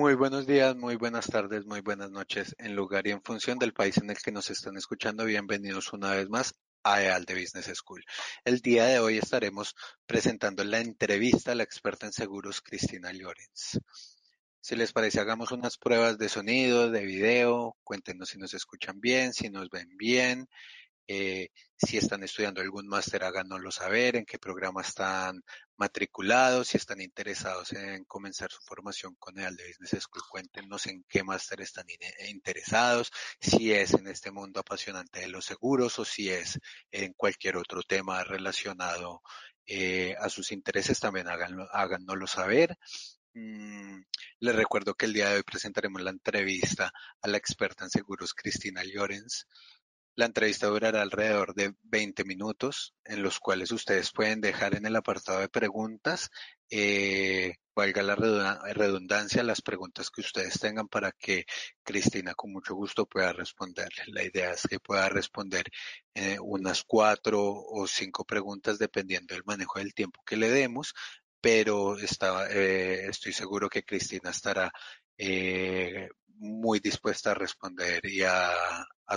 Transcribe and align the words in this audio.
Muy 0.00 0.14
buenos 0.14 0.46
días, 0.46 0.74
muy 0.76 0.96
buenas 0.96 1.26
tardes, 1.26 1.66
muy 1.66 1.82
buenas 1.82 2.10
noches. 2.10 2.56
En 2.56 2.74
lugar 2.74 3.06
y 3.06 3.10
en 3.10 3.22
función 3.22 3.58
del 3.58 3.74
país 3.74 3.98
en 3.98 4.08
el 4.08 4.16
que 4.16 4.32
nos 4.32 4.48
están 4.48 4.78
escuchando, 4.78 5.26
bienvenidos 5.26 5.92
una 5.92 6.14
vez 6.14 6.26
más 6.30 6.54
a 6.82 7.02
EAL 7.02 7.26
de 7.26 7.34
Business 7.34 7.66
School. 7.74 8.02
El 8.42 8.60
día 8.60 8.86
de 8.86 8.98
hoy 8.98 9.18
estaremos 9.18 9.74
presentando 10.06 10.64
la 10.64 10.80
entrevista 10.80 11.52
a 11.52 11.54
la 11.54 11.64
experta 11.64 12.06
en 12.06 12.14
seguros 12.14 12.62
Cristina 12.62 13.12
Llorens. 13.12 13.78
Si 14.62 14.74
les 14.74 14.90
parece, 14.94 15.20
hagamos 15.20 15.52
unas 15.52 15.76
pruebas 15.76 16.16
de 16.16 16.30
sonido, 16.30 16.90
de 16.90 17.04
video, 17.04 17.76
cuéntenos 17.84 18.30
si 18.30 18.38
nos 18.38 18.54
escuchan 18.54 19.02
bien, 19.02 19.34
si 19.34 19.50
nos 19.50 19.68
ven 19.68 19.98
bien, 19.98 20.48
eh, 21.12 21.50
si 21.76 21.96
están 21.96 22.22
estudiando 22.22 22.60
algún 22.60 22.86
máster, 22.86 23.24
háganoslo 23.24 23.72
saber, 23.72 24.14
en 24.14 24.24
qué 24.24 24.38
programa 24.38 24.82
están 24.82 25.42
matriculados, 25.76 26.68
si 26.68 26.76
están 26.76 27.00
interesados 27.00 27.72
en 27.72 28.04
comenzar 28.04 28.48
su 28.52 28.62
formación 28.62 29.16
con 29.18 29.36
el 29.36 29.56
de 29.56 29.66
Business 29.66 30.04
School, 30.04 30.22
cuéntenos 30.30 30.86
en 30.86 31.04
qué 31.08 31.24
máster 31.24 31.62
están 31.62 31.86
interesados, 32.28 33.10
si 33.40 33.72
es 33.72 33.92
en 33.94 34.06
este 34.06 34.30
mundo 34.30 34.60
apasionante 34.60 35.18
de 35.18 35.26
los 35.26 35.46
seguros 35.46 35.98
o 35.98 36.04
si 36.04 36.30
es 36.30 36.60
en 36.92 37.12
cualquier 37.14 37.56
otro 37.56 37.82
tema 37.82 38.22
relacionado 38.22 39.20
eh, 39.66 40.14
a 40.20 40.28
sus 40.28 40.52
intereses, 40.52 41.00
también 41.00 41.26
háganlo, 41.26 41.66
háganoslo 41.72 42.28
saber. 42.28 42.78
Mm, 43.34 44.02
les 44.38 44.54
recuerdo 44.54 44.94
que 44.94 45.06
el 45.06 45.12
día 45.12 45.30
de 45.30 45.36
hoy 45.38 45.42
presentaremos 45.42 46.02
la 46.02 46.10
entrevista 46.10 46.92
a 47.20 47.28
la 47.28 47.36
experta 47.36 47.82
en 47.82 47.90
seguros 47.90 48.32
Cristina 48.32 48.84
Llorens. 48.84 49.48
La 50.20 50.26
entrevista 50.26 50.66
durará 50.66 51.00
alrededor 51.00 51.54
de 51.54 51.72
20 51.84 52.24
minutos, 52.24 52.94
en 53.06 53.22
los 53.22 53.40
cuales 53.40 53.72
ustedes 53.72 54.12
pueden 54.12 54.42
dejar 54.42 54.74
en 54.74 54.84
el 54.84 54.94
apartado 54.94 55.40
de 55.40 55.48
preguntas, 55.48 56.28
eh, 56.68 57.54
valga 57.74 58.02
la 58.02 58.16
redundancia, 58.74 59.42
las 59.42 59.62
preguntas 59.62 60.10
que 60.10 60.20
ustedes 60.20 60.60
tengan 60.60 60.88
para 60.88 61.12
que 61.12 61.46
Cristina 61.82 62.34
con 62.34 62.52
mucho 62.52 62.74
gusto 62.74 63.06
pueda 63.06 63.32
responderles. 63.32 64.08
La 64.08 64.22
idea 64.22 64.50
es 64.50 64.66
que 64.68 64.78
pueda 64.78 65.08
responder 65.08 65.64
eh, 66.12 66.36
unas 66.38 66.84
cuatro 66.84 67.40
o 67.42 67.86
cinco 67.86 68.26
preguntas 68.26 68.78
dependiendo 68.78 69.34
del 69.34 69.44
manejo 69.46 69.78
del 69.78 69.94
tiempo 69.94 70.22
que 70.26 70.36
le 70.36 70.50
demos, 70.50 70.92
pero 71.40 71.96
eh, 71.98 73.06
estoy 73.08 73.32
seguro 73.32 73.70
que 73.70 73.84
Cristina 73.84 74.28
estará 74.28 74.70
muy 76.40 76.80
dispuesta 76.80 77.30
a 77.30 77.34
responder 77.34 78.04
y 78.06 78.22
a, 78.22 78.50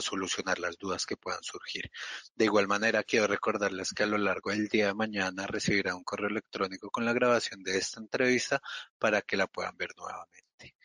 solucionar 0.02 0.60
las 0.60 0.78
dudas 0.78 1.06
que 1.06 1.18
puedan 1.18 1.44
surgir. 1.44 1.90
De 2.36 2.46
igual 2.46 2.68
manera, 2.68 3.04
quiero 3.04 3.28
recordarles 3.28 3.92
que 3.94 4.04
a 4.04 4.08
lo 4.08 4.18
largo 4.18 4.50
del 4.50 4.68
día 4.68 4.88
de 4.88 4.94
mañana 4.96 5.46
recibirá 5.48 5.96
un 5.96 6.04
correo 6.04 6.30
electrónico 6.30 6.90
con 6.90 7.06
la 7.06 7.14
grabación 7.14 7.64
de 7.64 7.78
esta 7.78 8.00
entrevista 8.00 8.60
para 8.98 9.22
que 9.22 9.38
la 9.38 9.48
puedan 9.48 9.78
ver 9.78 9.92
nuevamente. 9.96 10.76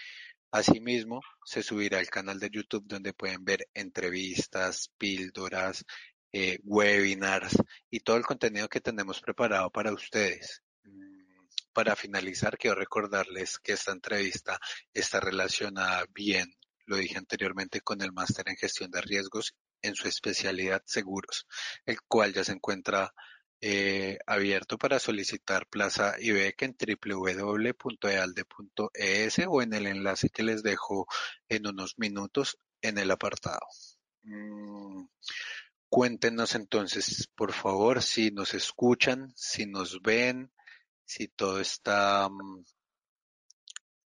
Asimismo, 0.50 1.22
se 1.44 1.62
subirá 1.62 1.98
al 1.98 2.10
canal 2.10 2.38
de 2.38 2.50
YouTube 2.50 2.87
donde 2.87 3.15
pueden 3.15 3.44
ver 3.44 3.66
entrevistas, 3.75 4.91
píldoras, 4.98 5.84
eh, 6.32 6.59
webinars 6.65 7.56
y 7.91 8.00
todo 8.00 8.16
el 8.16 8.27
contenido 8.27 8.69
que 8.69 8.81
tenemos 8.81 9.21
preparado 9.21 9.71
para 9.71 9.93
ustedes. 9.93 10.62
Para 11.78 11.94
finalizar, 11.94 12.59
quiero 12.59 12.75
recordarles 12.75 13.61
que 13.61 13.75
esta 13.75 13.93
entrevista 13.93 14.59
está 14.93 15.21
relacionada 15.21 16.05
bien, 16.12 16.53
lo 16.87 16.97
dije 16.97 17.16
anteriormente, 17.16 17.83
con 17.83 18.03
el 18.03 18.12
máster 18.12 18.49
en 18.49 18.56
gestión 18.56 18.91
de 18.91 19.00
riesgos 19.00 19.55
en 19.81 19.94
su 19.94 20.09
especialidad 20.09 20.83
seguros, 20.87 21.47
el 21.87 22.00
cual 22.09 22.33
ya 22.33 22.43
se 22.43 22.50
encuentra 22.50 23.15
eh, 23.61 24.19
abierto 24.27 24.77
para 24.77 24.99
solicitar 24.99 25.69
plaza 25.69 26.16
y 26.19 26.31
en 26.31 26.77
www.ealde.es 26.77 27.78
o 29.47 29.62
en 29.62 29.72
el 29.72 29.87
enlace 29.87 30.31
que 30.31 30.43
les 30.43 30.65
dejo 30.65 31.06
en 31.49 31.69
unos 31.69 31.97
minutos 31.97 32.59
en 32.83 32.99
el 32.99 33.09
apartado. 33.12 33.69
Mm, 34.25 35.05
cuéntenos 35.89 36.56
entonces, 36.56 37.28
por 37.37 37.53
favor, 37.53 38.03
si 38.03 38.33
nos 38.33 38.53
escuchan, 38.55 39.33
si 39.37 39.66
nos 39.66 40.03
ven, 40.03 40.50
si 41.08 41.28
todo 41.28 41.58
está 41.60 42.28
mm, 42.28 42.64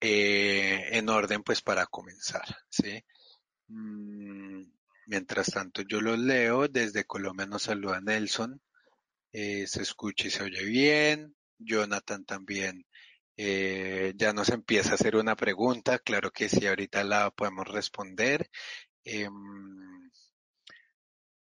eh, 0.02 0.90
en 0.98 1.10
orden, 1.10 1.44
pues 1.44 1.62
para 1.62 1.88
comenzar, 1.88 2.46
¿sí? 2.70 3.04
Mm, 3.68 4.64
mientras 5.08 5.48
tanto, 5.48 5.82
yo 5.82 6.02
los 6.02 6.20
leo. 6.20 6.68
Desde 6.68 7.06
Colombia 7.06 7.48
nos 7.48 7.64
saluda 7.64 8.00
Nelson. 8.00 8.62
Eh, 9.32 9.66
se 9.68 9.82
escucha 9.82 10.28
y 10.28 10.32
se 10.32 10.44
oye 10.44 10.64
bien. 10.66 11.36
Jonathan 11.58 12.26
también 12.26 12.86
eh, 13.38 14.14
ya 14.16 14.34
nos 14.34 14.50
empieza 14.50 14.92
a 14.92 14.96
hacer 14.96 15.16
una 15.16 15.36
pregunta. 15.36 15.98
Claro 16.00 16.32
que 16.32 16.48
sí, 16.50 16.68
ahorita 16.68 17.04
la 17.04 17.32
podemos 17.32 17.68
responder. 17.68 18.50
Em, 19.04 20.12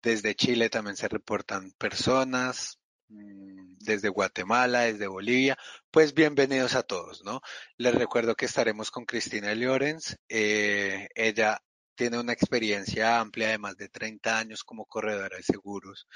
desde 0.02 0.36
Chile 0.36 0.70
también 0.70 0.96
se 0.98 1.08
reportan 1.08 1.72
personas. 1.78 2.80
Mm, 3.10 3.65
desde 3.86 4.10
Guatemala, 4.10 4.82
desde 4.82 5.08
Bolivia, 5.08 5.58
pues 5.92 6.14
bienvenidos 6.14 6.76
a 6.76 6.84
todos, 6.84 7.24
¿no? 7.24 7.42
Les 7.78 7.96
recuerdo 7.96 8.36
que 8.36 8.46
estaremos 8.46 8.92
con 8.92 9.06
Cristina 9.06 9.54
Llorens. 9.54 10.18
Eh, 10.28 11.08
ella 11.16 11.62
tiene 11.96 12.20
una 12.20 12.34
experiencia 12.34 13.20
amplia 13.20 13.50
de 13.50 13.58
más 13.58 13.78
de 13.78 13.90
30 13.90 14.38
años 14.38 14.64
como 14.64 14.86
corredora 14.86 15.38
de 15.38 15.44
seguros 15.44 16.08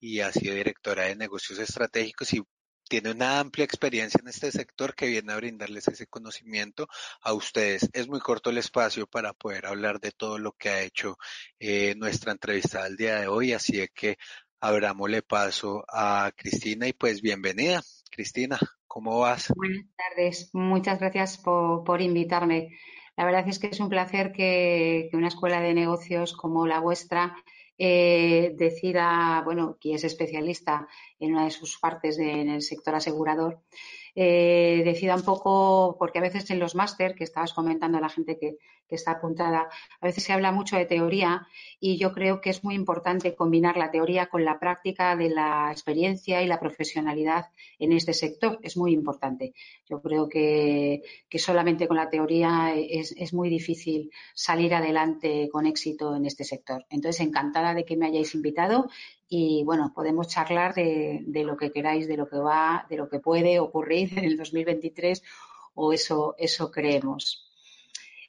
y 0.00 0.20
ha 0.20 0.32
sido 0.32 0.54
directora 0.54 1.04
de 1.04 1.16
negocios 1.16 1.58
estratégicos 1.58 2.32
y 2.34 2.42
tiene 2.88 3.12
una 3.12 3.40
amplia 3.40 3.64
experiencia 3.64 4.18
en 4.20 4.28
este 4.28 4.52
sector 4.52 4.94
que 4.94 5.06
viene 5.06 5.32
a 5.32 5.36
brindarles 5.36 5.88
ese 5.88 6.06
conocimiento 6.06 6.88
a 7.22 7.32
ustedes. 7.32 7.88
Es 7.94 8.08
muy 8.08 8.20
corto 8.20 8.50
el 8.50 8.58
espacio 8.58 9.06
para 9.06 9.32
poder 9.32 9.66
hablar 9.66 10.00
de 10.00 10.10
todo 10.10 10.38
lo 10.38 10.52
que 10.52 10.68
ha 10.68 10.82
hecho 10.82 11.16
eh, 11.58 11.94
nuestra 11.96 12.32
entrevista 12.32 12.84
del 12.84 12.96
día 12.96 13.20
de 13.20 13.28
hoy, 13.28 13.54
así 13.54 13.88
que 13.94 14.18
abramosle 14.62 15.22
paso 15.22 15.84
a 15.88 16.30
Cristina 16.36 16.86
y 16.86 16.92
pues 16.92 17.20
bienvenida. 17.20 17.82
Cristina, 18.08 18.58
¿cómo 18.86 19.18
vas? 19.18 19.52
Buenas 19.56 19.86
tardes, 19.96 20.50
muchas 20.52 21.00
gracias 21.00 21.36
por, 21.36 22.00
invitarme. 22.00 22.78
La 23.16 23.24
verdad 23.24 23.46
es 23.48 23.58
que 23.58 23.66
es 23.66 23.80
un 23.80 23.88
placer 23.88 24.32
que, 24.32 25.10
una 25.14 25.28
escuela 25.28 25.60
de 25.60 25.74
negocios 25.74 26.32
como 26.32 26.64
la 26.66 26.78
vuestra 26.78 27.34
eh, 27.76 28.54
decida, 28.56 29.42
bueno, 29.44 29.78
quien 29.80 29.96
es 29.96 30.04
especialista 30.04 30.86
en 31.18 31.32
una 31.32 31.44
de 31.44 31.50
sus 31.50 31.78
partes 31.80 32.16
en 32.20 32.48
el 32.48 32.62
sector 32.62 32.94
asegurador, 32.94 33.62
eh, 34.14 34.82
decida 34.84 35.16
un 35.16 35.22
poco, 35.22 35.96
porque 35.98 36.18
a 36.18 36.22
veces 36.22 36.50
en 36.50 36.58
los 36.58 36.74
máster, 36.74 37.14
que 37.14 37.24
estabas 37.24 37.52
comentando 37.52 37.98
a 37.98 38.00
la 38.00 38.08
gente 38.08 38.38
que, 38.38 38.58
que 38.92 38.96
está 38.96 39.12
apuntada, 39.12 39.70
a 40.02 40.06
veces 40.06 40.22
se 40.22 40.34
habla 40.34 40.52
mucho 40.52 40.76
de 40.76 40.84
teoría 40.84 41.46
y 41.80 41.96
yo 41.96 42.12
creo 42.12 42.42
que 42.42 42.50
es 42.50 42.62
muy 42.62 42.74
importante 42.74 43.34
combinar 43.34 43.78
la 43.78 43.90
teoría 43.90 44.26
con 44.26 44.44
la 44.44 44.60
práctica 44.60 45.16
de 45.16 45.30
la 45.30 45.70
experiencia 45.72 46.42
y 46.42 46.46
la 46.46 46.60
profesionalidad 46.60 47.46
en 47.78 47.92
este 47.92 48.12
sector. 48.12 48.58
Es 48.62 48.76
muy 48.76 48.92
importante. 48.92 49.54
Yo 49.88 50.02
creo 50.02 50.28
que, 50.28 51.02
que 51.30 51.38
solamente 51.38 51.88
con 51.88 51.96
la 51.96 52.10
teoría 52.10 52.74
es, 52.76 53.14
es, 53.16 53.32
muy 53.32 53.48
difícil 53.48 54.10
salir 54.34 54.74
adelante 54.74 55.48
con 55.50 55.64
éxito 55.64 56.14
en 56.14 56.26
este 56.26 56.44
sector. 56.44 56.84
Entonces, 56.90 57.26
encantada 57.26 57.72
de 57.72 57.86
que 57.86 57.96
me 57.96 58.08
hayáis 58.08 58.34
invitado 58.34 58.90
y 59.34 59.64
bueno, 59.64 59.92
podemos 59.94 60.28
charlar 60.28 60.74
de, 60.74 61.24
lo 61.26 61.56
que 61.56 61.70
queráis, 61.70 62.06
de 62.06 62.18
lo 62.18 62.28
que 62.28 62.36
va, 62.36 62.84
de 62.90 62.98
lo 62.98 63.08
que 63.08 63.18
puede 63.18 63.58
ocurrir 63.60 64.18
en 64.18 64.26
el 64.26 64.36
2023 64.36 65.22
o 65.72 65.94
eso, 65.94 66.34
eso 66.36 66.70
creemos. 66.70 67.50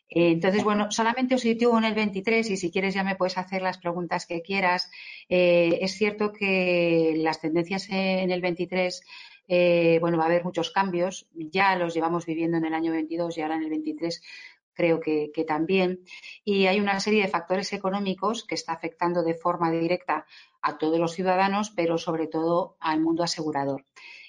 Entonces, 0.07 0.63
bueno, 0.63 0.91
solamente 0.91 1.35
os 1.35 1.41
sitúo 1.41 1.77
en 1.77 1.83
el 1.83 1.93
23 1.93 2.51
y 2.51 2.55
si 2.55 2.71
quieres 2.71 2.93
ya 2.93 3.03
me 3.03 3.17
puedes 3.17 3.37
hacer 3.37 3.61
las 3.61 3.79
preguntas 3.79 4.25
que 4.25 4.41
quieras. 4.41 4.89
Eh, 5.27 5.79
es 5.81 5.91
cierto 5.97 6.31
que 6.31 7.15
las 7.17 7.41
tendencias 7.41 7.89
en 7.89 8.31
el 8.31 8.39
23, 8.39 9.01
eh, 9.49 9.97
bueno, 9.99 10.17
va 10.17 10.23
a 10.23 10.27
haber 10.27 10.45
muchos 10.45 10.71
cambios. 10.71 11.27
Ya 11.33 11.75
los 11.75 11.93
llevamos 11.93 12.25
viviendo 12.25 12.55
en 12.55 12.65
el 12.65 12.73
año 12.73 12.93
22 12.93 13.37
y 13.37 13.41
ahora 13.41 13.55
en 13.57 13.63
el 13.63 13.69
23 13.71 14.21
creo 14.73 14.99
que, 14.99 15.31
también. 15.47 15.99
Y 16.43 16.67
hay 16.67 16.79
una 16.79 16.99
serie 16.99 17.23
de 17.23 17.27
factores 17.27 17.73
económicos 17.73 18.45
que 18.45 18.55
está 18.55 18.71
afectando 18.71 19.23
de 19.23 19.35
forma 19.35 19.69
directa 19.71 20.25
a 20.63 20.77
todos 20.77 20.99
los 20.99 21.13
ciudadanos, 21.13 21.71
pero 21.75 21.97
sobre 21.97 22.27
todo 22.27 22.77
al 22.79 23.01
mundo 23.01 23.23
asegurador. 23.23 23.85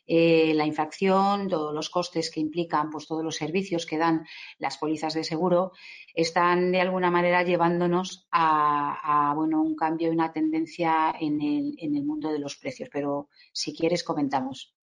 eh, 0.06 0.52
la 0.54 0.66
infracción, 0.66 1.48
todos 1.48 1.75
los 1.75 1.88
costes 1.90 2.31
que 2.31 2.40
implican, 2.40 2.90
pues 2.90 3.06
todos 3.06 3.25
los 3.25 3.36
servicios 3.36 3.86
que 3.86 3.98
dan 3.98 4.26
las 4.58 4.76
pólizas 4.76 5.14
de 5.14 5.25
seguro, 5.25 5.72
están 6.14 6.72
de 6.72 6.81
alguna 6.81 7.10
manera 7.10 7.42
llevándonos 7.42 8.26
a, 8.31 9.32
bueno, 9.36 9.62
un 9.62 9.75
cambio 9.76 10.08
y 10.08 10.14
una 10.14 10.32
tendencia 10.32 11.14
en 11.19 11.40
el, 11.40 11.75
en 11.78 11.96
el 11.96 12.04
mundo 12.04 12.31
de 12.32 12.38
los 12.38 12.56
precios. 12.56 12.88
Pero 12.92 13.28
si 13.52 13.75
quieres, 13.75 14.04
comentamos. 14.04 14.75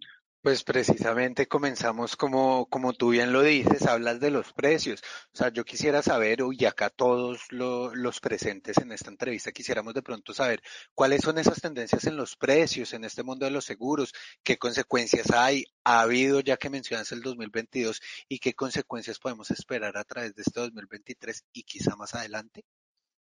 Pues 0.44 0.64
precisamente 0.64 1.48
comenzamos 1.48 2.16
como, 2.16 2.66
como 2.68 2.94
tú 2.94 3.10
bien 3.10 3.32
lo 3.32 3.44
dices, 3.44 3.86
hablas 3.86 4.20
de 4.20 4.32
los 4.32 4.54
precios. 4.54 5.02
O 5.34 5.38
sea, 5.38 5.50
yo 5.50 5.64
quisiera 5.64 6.02
saber, 6.02 6.40
y 6.52 6.66
acá 6.66 6.90
todos 6.90 7.42
los 7.52 8.20
presentes 8.20 8.78
en 8.80 8.92
esta 8.92 9.10
entrevista 9.12 9.52
quisiéramos 9.52 9.94
de 9.94 10.02
pronto 10.02 10.34
saber 10.34 10.62
cuáles 10.96 11.22
son 11.22 11.38
esas 11.38 11.62
tendencias 11.62 12.06
en 12.06 12.18
los 12.18 12.36
precios, 12.38 12.94
en 12.94 13.04
este 13.04 13.22
mundo 13.24 13.46
de 13.46 13.52
los 13.52 13.66
seguros, 13.66 14.14
qué 14.44 14.58
consecuencias 14.58 15.30
hay, 15.32 15.66
ha 15.84 16.02
habido 16.02 16.40
ya 16.40 16.58
que 16.58 16.72
mencionas 16.72 17.12
el 17.12 17.22
2022 17.22 18.02
y 18.28 18.40
qué 18.40 18.54
consecuencias 18.56 19.20
podemos 19.20 19.52
esperar 19.52 19.96
a 19.98 20.04
través 20.06 20.34
de 20.36 20.42
este 20.42 20.60
2023 20.60 21.46
y 21.54 21.64
quizá 21.64 21.96
más 21.96 22.16
adelante. 22.16 22.64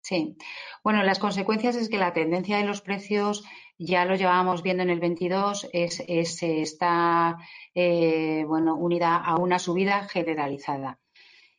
Sí, 0.02 0.36
bueno, 0.82 1.02
las 1.02 1.18
consecuencias 1.18 1.76
es 1.76 1.88
que 1.88 1.98
la 1.98 2.12
tendencia 2.12 2.56
de 2.56 2.64
los 2.64 2.80
precios 2.80 3.44
ya 3.78 4.04
lo 4.04 4.14
llevábamos 4.14 4.62
viendo 4.62 4.82
en 4.82 4.90
el 4.90 5.00
22, 5.00 5.68
es, 5.72 6.02
está 6.42 7.38
eh, 7.74 8.44
bueno, 8.46 8.76
unida 8.76 9.16
a 9.16 9.36
una 9.36 9.58
subida 9.58 10.06
generalizada. 10.08 10.98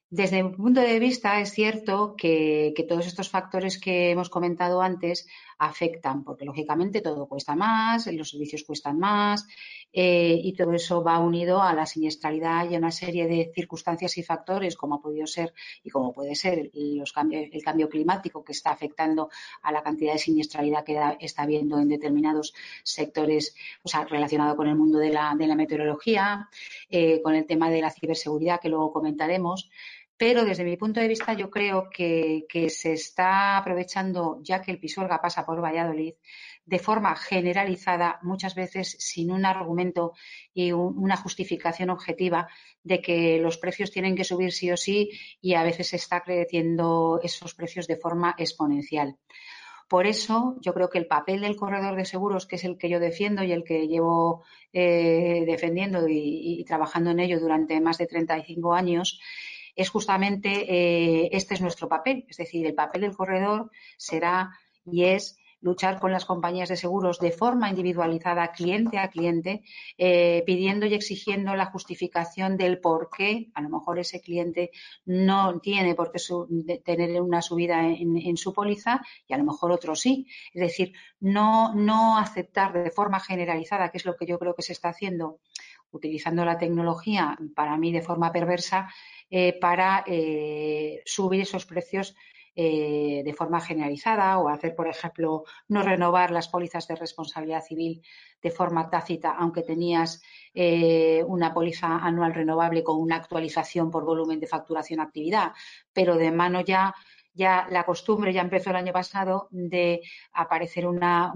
Desde 0.09 0.43
mi 0.43 0.49
punto 0.49 0.81
de 0.81 0.99
vista, 0.99 1.39
es 1.39 1.51
cierto 1.51 2.15
que, 2.17 2.73
todos 2.89 3.07
estos 3.07 3.29
factores 3.29 3.79
que 3.79 4.11
hemos 4.11 4.29
comentado 4.29 4.81
antes 4.81 5.25
afectan, 5.57 6.25
porque 6.25 6.43
lógicamente 6.43 6.99
todo 6.99 7.29
cuesta 7.29 7.55
más, 7.55 8.07
los 8.07 8.29
servicios 8.29 8.63
cuestan 8.65 8.99
más 8.99 9.47
eh, 9.93 10.39
y 10.41 10.53
todo 10.53 10.73
eso 10.73 11.03
va 11.03 11.19
unido 11.19 11.61
a 11.61 11.73
la 11.73 11.85
siniestralidad 11.85 12.69
y 12.69 12.75
a 12.75 12.77
una 12.77 12.91
serie 12.91 13.27
de 13.27 13.51
circunstancias 13.53 14.17
y 14.17 14.23
factores, 14.23 14.75
como 14.75 14.95
ha 14.95 15.01
podido 15.01 15.27
ser 15.27 15.53
y 15.83 15.89
como 15.89 16.13
puede 16.13 16.35
ser 16.35 16.71
los 16.73 17.13
el 17.31 17.63
cambio 17.63 17.89
climático 17.89 18.43
que 18.43 18.53
está 18.53 18.71
afectando 18.71 19.29
a 19.61 19.71
la 19.71 19.83
cantidad 19.83 20.13
de 20.13 20.19
siniestralidad 20.19 20.83
que 20.83 20.99
está 21.19 21.43
habiendo 21.43 21.79
en 21.79 21.89
determinados 21.89 22.53
sectores, 22.83 23.55
o 23.83 23.89
sea, 23.89 24.05
relacionado 24.05 24.55
con 24.55 24.67
el 24.67 24.75
mundo 24.75 24.97
de 24.97 25.09
la, 25.09 25.35
meteorología, 25.35 26.49
eh, 26.89 27.21
con 27.21 27.35
el 27.35 27.45
tema 27.45 27.69
de 27.69 27.81
la 27.81 27.91
ciberseguridad, 27.91 28.59
que 28.59 28.69
luego 28.69 28.91
comentaremos. 28.91 29.69
Pero 30.21 30.45
desde 30.45 30.63
mi 30.63 30.77
punto 30.77 30.99
de 30.99 31.07
vista 31.07 31.33
yo 31.33 31.49
creo 31.49 31.89
que, 31.89 32.45
se 32.69 32.93
está 32.93 33.57
aprovechando, 33.57 34.39
ya 34.43 34.61
que 34.61 34.69
el 34.69 34.79
Pisuerga 34.79 35.19
pasa 35.19 35.47
por 35.47 35.63
Valladolid, 35.63 36.13
de 36.65 36.79
forma 36.79 37.15
generalizada, 37.15 38.19
muchas 38.21 38.55
veces 38.55 38.95
sin 38.99 39.31
un 39.31 39.45
argumento 39.45 40.13
y 40.53 40.71
una 40.71 41.17
justificación 41.17 41.89
objetiva 41.89 42.47
de 42.83 43.01
que 43.01 43.39
los 43.39 43.57
precios 43.57 43.91
tienen 43.91 44.15
que 44.15 44.23
subir 44.23 44.51
sí 44.51 44.71
o 44.71 44.77
sí 44.77 45.09
y 45.41 45.55
a 45.55 45.63
veces 45.63 45.89
se 45.89 45.95
está 45.97 46.21
creciendo 46.21 47.19
esos 47.23 47.53
precios 47.55 47.87
de 47.87 47.97
forma 47.97 48.35
exponencial. 48.37 49.17
Por 49.91 50.07
eso, 50.07 50.55
yo 50.61 50.73
creo 50.73 50.89
que 50.89 50.99
el 50.99 51.07
papel 51.07 51.41
del 51.41 51.57
corredor 51.57 51.97
de 51.97 52.05
seguros, 52.05 52.45
que 52.45 52.55
es 52.55 52.63
el 52.63 52.77
que 52.77 52.87
yo 52.87 52.97
defiendo 53.01 53.43
y 53.43 53.51
el 53.51 53.65
que 53.65 53.89
llevo 53.89 54.45
eh, 54.71 55.43
defendiendo 55.45 56.07
y, 56.07 56.63
trabajando 56.65 57.11
en 57.11 57.19
ello 57.19 57.41
durante 57.41 57.81
más 57.81 57.97
de 57.97 58.07
35 58.07 58.73
años, 58.73 59.19
es 59.75 59.89
justamente 59.89 60.49
eh, 60.49 61.29
este 61.33 61.55
es 61.55 61.61
nuestro 61.61 61.89
papel. 61.89 62.25
Es 62.29 62.37
decir, 62.37 62.65
el 62.65 62.73
papel 62.73 63.01
del 63.01 63.17
corredor 63.17 63.69
será 63.97 64.51
y 64.85 65.03
es 65.03 65.37
luchar 65.61 65.99
con 65.99 66.11
las 66.11 66.25
compañías 66.25 66.69
de 66.69 66.75
seguros 66.75 67.19
de 67.19 67.31
forma 67.31 67.69
individualizada, 67.69 68.51
cliente 68.51 68.97
a 68.97 69.09
cliente, 69.09 69.63
eh, 69.97 70.43
pidiendo 70.45 70.85
y 70.85 70.93
exigiendo 70.93 71.55
la 71.55 71.67
justificación 71.67 72.57
del 72.57 72.79
por 72.79 73.09
qué 73.15 73.49
a 73.53 73.61
lo 73.61 73.69
mejor 73.69 73.99
ese 73.99 74.21
cliente 74.21 74.71
no 75.05 75.59
tiene 75.59 75.95
por 75.95 76.11
qué 76.11 76.19
tener 76.83 77.21
una 77.21 77.41
subida 77.41 77.87
en, 77.87 78.37
su 78.37 78.53
póliza 78.53 79.01
y 79.27 79.33
a 79.33 79.37
lo 79.37 79.43
mejor 79.43 79.71
otro 79.71 79.95
sí. 79.95 80.27
Es 80.53 80.61
decir, 80.61 80.93
no, 81.19 81.73
no 81.75 82.17
aceptar 82.17 82.73
de 82.73 82.91
forma 82.91 83.19
generalizada, 83.19 83.89
que 83.89 83.97
es 83.97 84.05
lo 84.05 84.15
que 84.15 84.25
yo 84.25 84.39
creo 84.39 84.55
que 84.55 84.63
se 84.63 84.73
está 84.73 84.89
haciendo 84.89 85.39
utilizando 85.91 86.45
la 86.45 86.57
tecnología 86.57 87.37
para 87.53 87.77
mí 87.77 87.91
de 87.91 88.01
forma 88.01 88.31
perversa, 88.31 88.89
eh, 89.29 89.57
para 89.59 90.03
eh, 90.07 91.01
subir 91.05 91.41
esos 91.41 91.65
precios 91.65 92.15
eh, 92.55 93.21
de 93.23 93.33
forma 93.33 93.61
generalizada 93.61 94.37
o 94.39 94.49
hacer, 94.49 94.75
por 94.75 94.87
ejemplo, 94.87 95.43
no 95.67 95.83
renovar 95.83 96.31
las 96.31 96.47
pólizas 96.47 96.87
de 96.87 96.95
responsabilidad 96.95 97.63
civil 97.63 98.01
de 98.41 98.51
forma 98.51 98.89
tácita, 98.89 99.35
aunque 99.37 99.61
tenías 99.61 100.21
una 101.27 101.53
póliza 101.53 101.97
anual 101.97 102.33
renovable 102.33 102.83
con 102.83 102.99
una 102.99 103.15
actualización 103.15 103.89
por 103.89 104.03
volumen 104.03 104.39
de 104.39 104.47
facturación 104.47 104.99
actividad, 104.99 105.53
pero 105.93 106.17
de 106.17 106.31
mano 106.31 106.59
ya 106.59 106.93
ya 107.33 107.67
la 107.69 107.85
costumbre 107.85 108.33
ya 108.33 108.41
empezó 108.41 108.71
el 108.71 108.75
año 108.75 108.93
pasado 108.93 109.47
de 109.51 110.01
aparecer 110.33 110.85
una, 110.85 111.33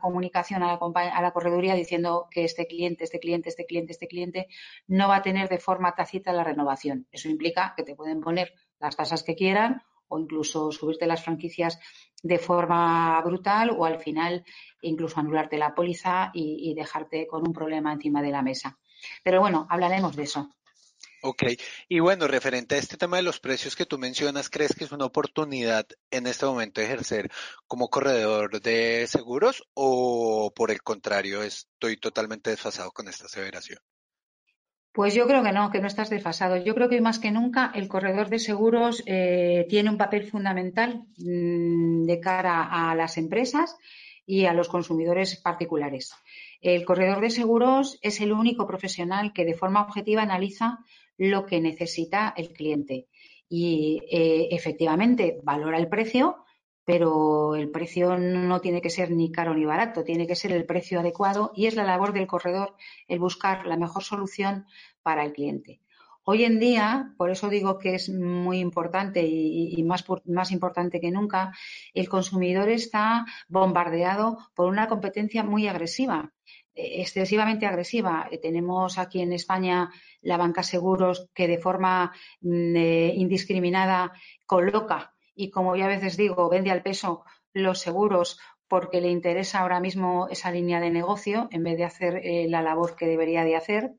comunicación 0.00 0.62
a 0.62 0.66
la, 0.66 1.10
a 1.12 1.22
la, 1.22 1.30
correduría 1.32 1.74
diciendo 1.74 2.28
que 2.30 2.44
este 2.44 2.66
cliente, 2.66 3.04
este 3.04 3.18
cliente, 3.18 3.48
este 3.48 3.66
cliente, 3.66 3.92
este 3.92 4.06
cliente 4.06 4.48
no 4.86 5.08
va 5.08 5.16
a 5.16 5.22
tener 5.22 5.48
de 5.48 5.58
forma 5.58 5.94
tácita 5.94 6.32
la 6.32 6.44
renovación. 6.44 7.06
Eso 7.10 7.28
implica 7.28 7.74
que 7.76 7.82
te 7.82 7.96
pueden 7.96 8.20
poner 8.20 8.54
las 8.78 8.96
tasas 8.96 9.22
que 9.22 9.34
quieran 9.34 9.82
o 10.10 10.18
incluso 10.18 10.70
subirte 10.70 11.06
las 11.06 11.24
franquicias 11.24 11.78
de 12.22 12.38
forma 12.38 13.20
brutal 13.22 13.70
o 13.70 13.86
al 13.86 13.98
final 13.98 14.44
incluso 14.82 15.18
anularte 15.18 15.56
la 15.56 15.74
póliza 15.74 16.30
y 16.34 16.74
dejarte 16.74 17.26
con 17.26 17.46
un 17.46 17.54
problema 17.54 17.92
encima 17.92 18.20
de 18.20 18.30
la 18.30 18.42
mesa. 18.42 18.78
Pero 19.24 19.40
bueno, 19.40 19.66
hablaremos 19.70 20.14
de 20.14 20.24
eso. 20.24 20.50
Ok, 21.22 21.42
y 21.88 22.00
bueno, 22.00 22.26
referente 22.28 22.76
a 22.76 22.78
este 22.78 22.96
tema 22.96 23.18
de 23.18 23.22
los 23.22 23.40
precios 23.40 23.76
que 23.76 23.84
tú 23.84 23.98
mencionas, 23.98 24.48
¿crees 24.48 24.74
que 24.74 24.84
es 24.84 24.92
una 24.92 25.04
oportunidad 25.04 25.86
en 26.10 26.26
este 26.26 26.46
momento 26.46 26.80
ejercer 26.80 27.30
como 27.66 27.90
corredor 27.90 28.60
de 28.62 29.06
seguros 29.06 29.62
o 29.74 30.50
por 30.54 30.70
el 30.70 30.82
contrario 30.82 31.42
estoy 31.42 31.98
totalmente 31.98 32.48
desfasado 32.48 32.90
con 32.92 33.06
esta 33.08 33.26
aseveración? 33.26 33.80
Pues 34.92 35.14
yo 35.14 35.26
creo 35.26 35.42
que 35.42 35.52
no, 35.52 35.70
que 35.70 35.80
no 35.80 35.86
estás 35.86 36.10
desfasado. 36.10 36.56
Yo 36.56 36.74
creo 36.74 36.88
que 36.88 37.00
más 37.00 37.20
que 37.20 37.30
nunca 37.30 37.70
el 37.74 37.86
corredor 37.86 38.28
de 38.28 38.40
seguros 38.40 39.02
eh, 39.06 39.66
tiene 39.68 39.88
un 39.88 39.96
papel 39.96 40.28
fundamental 40.28 41.04
mm, 41.18 42.06
de 42.06 42.20
cara 42.20 42.64
a 42.64 42.94
las 42.96 43.16
empresas 43.16 43.76
y 44.26 44.46
a 44.46 44.52
los 44.52 44.68
consumidores 44.68 45.36
particulares. 45.36 46.12
El 46.60 46.84
corredor 46.84 47.20
de 47.20 47.30
seguros 47.30 47.98
es 48.02 48.20
el 48.20 48.32
único 48.32 48.66
profesional 48.66 49.32
que 49.32 49.44
de 49.44 49.54
forma 49.54 49.82
objetiva 49.82 50.22
analiza 50.22 50.78
lo 51.16 51.46
que 51.46 51.60
necesita 51.60 52.34
el 52.36 52.52
cliente. 52.52 53.06
Y 53.48 54.00
eh, 54.10 54.48
efectivamente 54.50 55.38
valora 55.42 55.78
el 55.78 55.88
precio, 55.88 56.44
pero 56.90 57.54
el 57.54 57.70
precio 57.70 58.18
no 58.18 58.60
tiene 58.60 58.82
que 58.82 58.90
ser 58.90 59.12
ni 59.12 59.30
caro 59.30 59.54
ni 59.54 59.64
barato, 59.64 60.02
tiene 60.02 60.26
que 60.26 60.34
ser 60.34 60.50
el 60.50 60.64
precio 60.64 60.98
adecuado 60.98 61.52
y 61.54 61.66
es 61.66 61.76
la 61.76 61.84
labor 61.84 62.12
del 62.12 62.26
corredor 62.26 62.74
el 63.06 63.20
buscar 63.20 63.64
la 63.64 63.76
mejor 63.76 64.02
solución 64.02 64.66
para 65.04 65.24
el 65.24 65.32
cliente. 65.32 65.80
Hoy 66.24 66.42
en 66.42 66.58
día, 66.58 67.14
por 67.16 67.30
eso 67.30 67.48
digo 67.48 67.78
que 67.78 67.94
es 67.94 68.08
muy 68.08 68.58
importante 68.58 69.24
y, 69.24 69.80
más, 69.84 70.04
más, 70.24 70.50
importante 70.50 71.00
que 71.00 71.12
nunca, 71.12 71.52
el 71.94 72.08
consumidor 72.08 72.68
está 72.68 73.24
bombardeado 73.46 74.38
por 74.56 74.66
una 74.66 74.88
competencia 74.88 75.44
muy 75.44 75.68
agresiva 75.68 76.32
excesivamente 76.74 77.66
agresiva. 77.66 78.28
Eh, 78.30 78.38
tenemos 78.38 78.98
aquí 78.98 79.20
en 79.20 79.32
España 79.32 79.90
la 80.22 80.38
banca 80.38 80.62
seguros 80.64 81.28
que 81.34 81.46
de 81.46 81.58
forma 81.58 82.12
mm, 82.40 82.76
eh, 82.76 83.12
indiscriminada 83.16 84.12
coloca 84.46 85.12
y, 85.34 85.50
como 85.50 85.76
yo 85.76 85.84
a 85.84 85.88
veces 85.88 86.16
digo, 86.16 86.48
vende 86.48 86.70
al 86.70 86.82
peso 86.82 87.24
los 87.52 87.80
seguros 87.80 88.38
porque 88.70 89.00
le 89.00 89.10
interesa 89.10 89.58
ahora 89.58 89.80
mismo 89.80 90.28
esa 90.30 90.52
línea 90.52 90.78
de 90.78 90.90
negocio 90.90 91.48
en 91.50 91.64
vez 91.64 91.76
de 91.76 91.84
hacer 91.84 92.20
eh, 92.22 92.46
la 92.48 92.62
labor 92.62 92.94
que 92.94 93.06
debería 93.06 93.42
de 93.42 93.56
hacer 93.56 93.94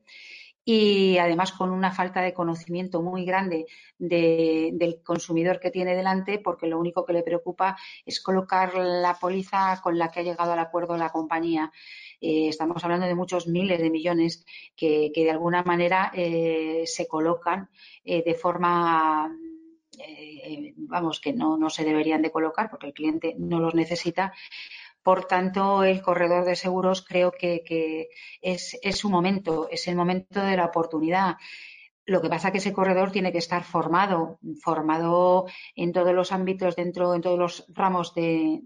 y 0.64 1.18
además 1.18 1.52
con 1.52 1.72
una 1.72 1.92
falta 1.92 2.22
de 2.22 2.34
conocimiento 2.34 3.02
muy 3.02 3.26
grande 3.26 3.66
del 3.98 5.02
consumidor 5.04 5.60
que 5.60 5.72
tiene 5.72 5.96
delante, 5.96 6.38
porque 6.38 6.68
lo 6.68 6.80
único 6.80 7.04
que 7.04 7.14
le 7.14 7.24
preocupa 7.24 7.76
es 8.06 8.22
colocar 8.22 8.76
la 8.76 9.16
póliza 9.16 9.82
con 9.84 9.98
la 9.98 10.10
que 10.10 10.20
ha 10.20 10.24
llegado 10.24 10.54
al 10.54 10.60
acuerdo 10.60 10.96
la 10.96 11.10
compañía. 11.10 11.72
Eh, 12.22 12.48
estamos 12.48 12.82
hablando 12.84 13.08
de 13.08 13.16
muchos 13.16 13.48
miles 13.48 13.82
de 13.82 13.90
millones 13.90 14.46
que, 14.76 15.12
de 15.14 15.32
alguna 15.32 15.64
manera 15.64 16.12
eh, 16.14 16.84
se 16.86 17.08
colocan 17.08 17.70
de 18.06 18.36
forma 18.36 19.36
vamos, 20.78 21.20
que 21.20 21.34
no, 21.34 21.58
no 21.58 21.70
se 21.70 21.84
deberían 21.84 22.22
de 22.22 22.32
colocar 22.32 22.70
porque 22.70 22.88
el 22.88 22.94
cliente 22.94 23.36
no 23.38 23.60
los 23.60 23.76
necesita 23.76 24.34
por 25.04 25.26
tanto, 25.26 25.84
el 25.84 26.02
corredor 26.02 26.46
de 26.46 26.56
seguros 26.56 27.04
creo 27.04 27.32
que, 27.32 28.10
es, 28.42 28.78
su 28.92 29.10
momento, 29.10 29.68
es 29.70 29.88
el 29.88 29.96
momento 29.96 30.42
de 30.42 30.58
la 30.58 30.66
oportunidad. 30.66 31.38
Lo 32.06 32.22
que 32.22 32.30
pasa 32.30 32.48
es 32.48 32.52
que 32.52 32.58
ese 32.60 32.74
corredor 32.74 33.12
tiene 33.12 33.32
que 33.32 33.38
estar 33.40 33.64
formado, 33.64 34.40
formado 34.62 35.46
en 35.76 35.92
todos 35.92 36.14
los 36.14 36.32
ámbitos, 36.32 36.76
dentro, 36.76 37.16
en 37.16 37.22
todos 37.22 37.40
los 37.40 37.66
ramos 37.70 38.14
del 38.14 38.64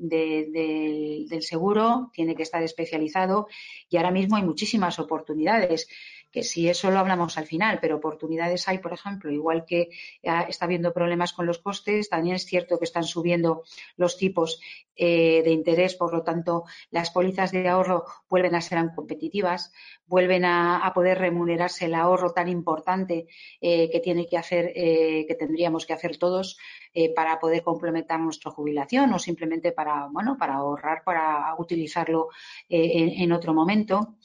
seguro, 1.41 2.10
tiene 2.13 2.36
que 2.36 2.44
estar 2.44 2.63
especializado 2.63 3.48
y 3.89 3.98
ahora 3.98 4.12
mismo 4.12 4.36
hay 4.36 4.44
muchísimas 4.44 5.00
oportunidades 5.00 5.88
que 6.35 6.43
si 6.43 6.67
eso 6.67 6.91
lo 6.91 6.99
hablamos 6.99 7.37
al 7.37 7.45
final, 7.45 7.79
pero 7.79 7.95
oportunidades 7.95 8.67
hay, 8.67 8.79
por 8.79 8.91
ejemplo, 8.91 9.31
igual 9.31 9.63
que 9.63 9.89
está 10.21 10.65
habiendo 10.65 10.91
problemas 10.91 11.31
con 11.31 11.45
los 11.45 11.59
costes, 11.59 12.09
también 12.09 12.35
es 12.35 12.43
cierto 12.45 12.77
que 12.77 12.83
están 12.83 13.05
subiendo 13.05 13.63
los 13.95 14.17
tipos 14.17 14.59
eh, 14.97 15.43
de 15.43 15.51
interés, 15.51 15.95
por 15.95 16.13
lo 16.13 16.23
tanto, 16.23 16.65
las 16.91 17.09
pólizas 17.09 17.53
de 17.53 17.69
ahorro 17.69 18.03
vuelven 18.29 18.53
a 18.53 18.59
ser 18.59 18.75
competitivas, 18.93 19.71
vuelven 20.07 20.43
a, 20.43 20.91
poder 20.93 21.19
remunerarse 21.19 21.85
el 21.85 21.95
ahorro 21.95 22.33
tan 22.33 22.49
importante 22.49 23.27
eh, 23.61 23.89
que 23.89 24.01
tiene 24.01 24.27
que 24.27 24.37
hacer, 24.37 24.73
eh, 24.75 25.23
que 25.27 25.35
tendríamos 25.35 25.85
que 25.85 25.93
hacer 25.93 26.17
todos 26.17 26.57
para 27.13 27.39
poder 27.39 27.61
complementar 27.61 28.21
nuestra 28.21 28.51
jubilación 28.51 29.13
o 29.13 29.19
simplemente 29.19 29.73
para, 29.73 30.07
bueno, 30.09 30.37
para 30.37 30.55
ahorrar, 30.55 31.03
para 31.03 31.53
utilizarlo 31.57 32.29
en 32.69 33.31
otro 33.33 33.53
momento. 33.53 34.15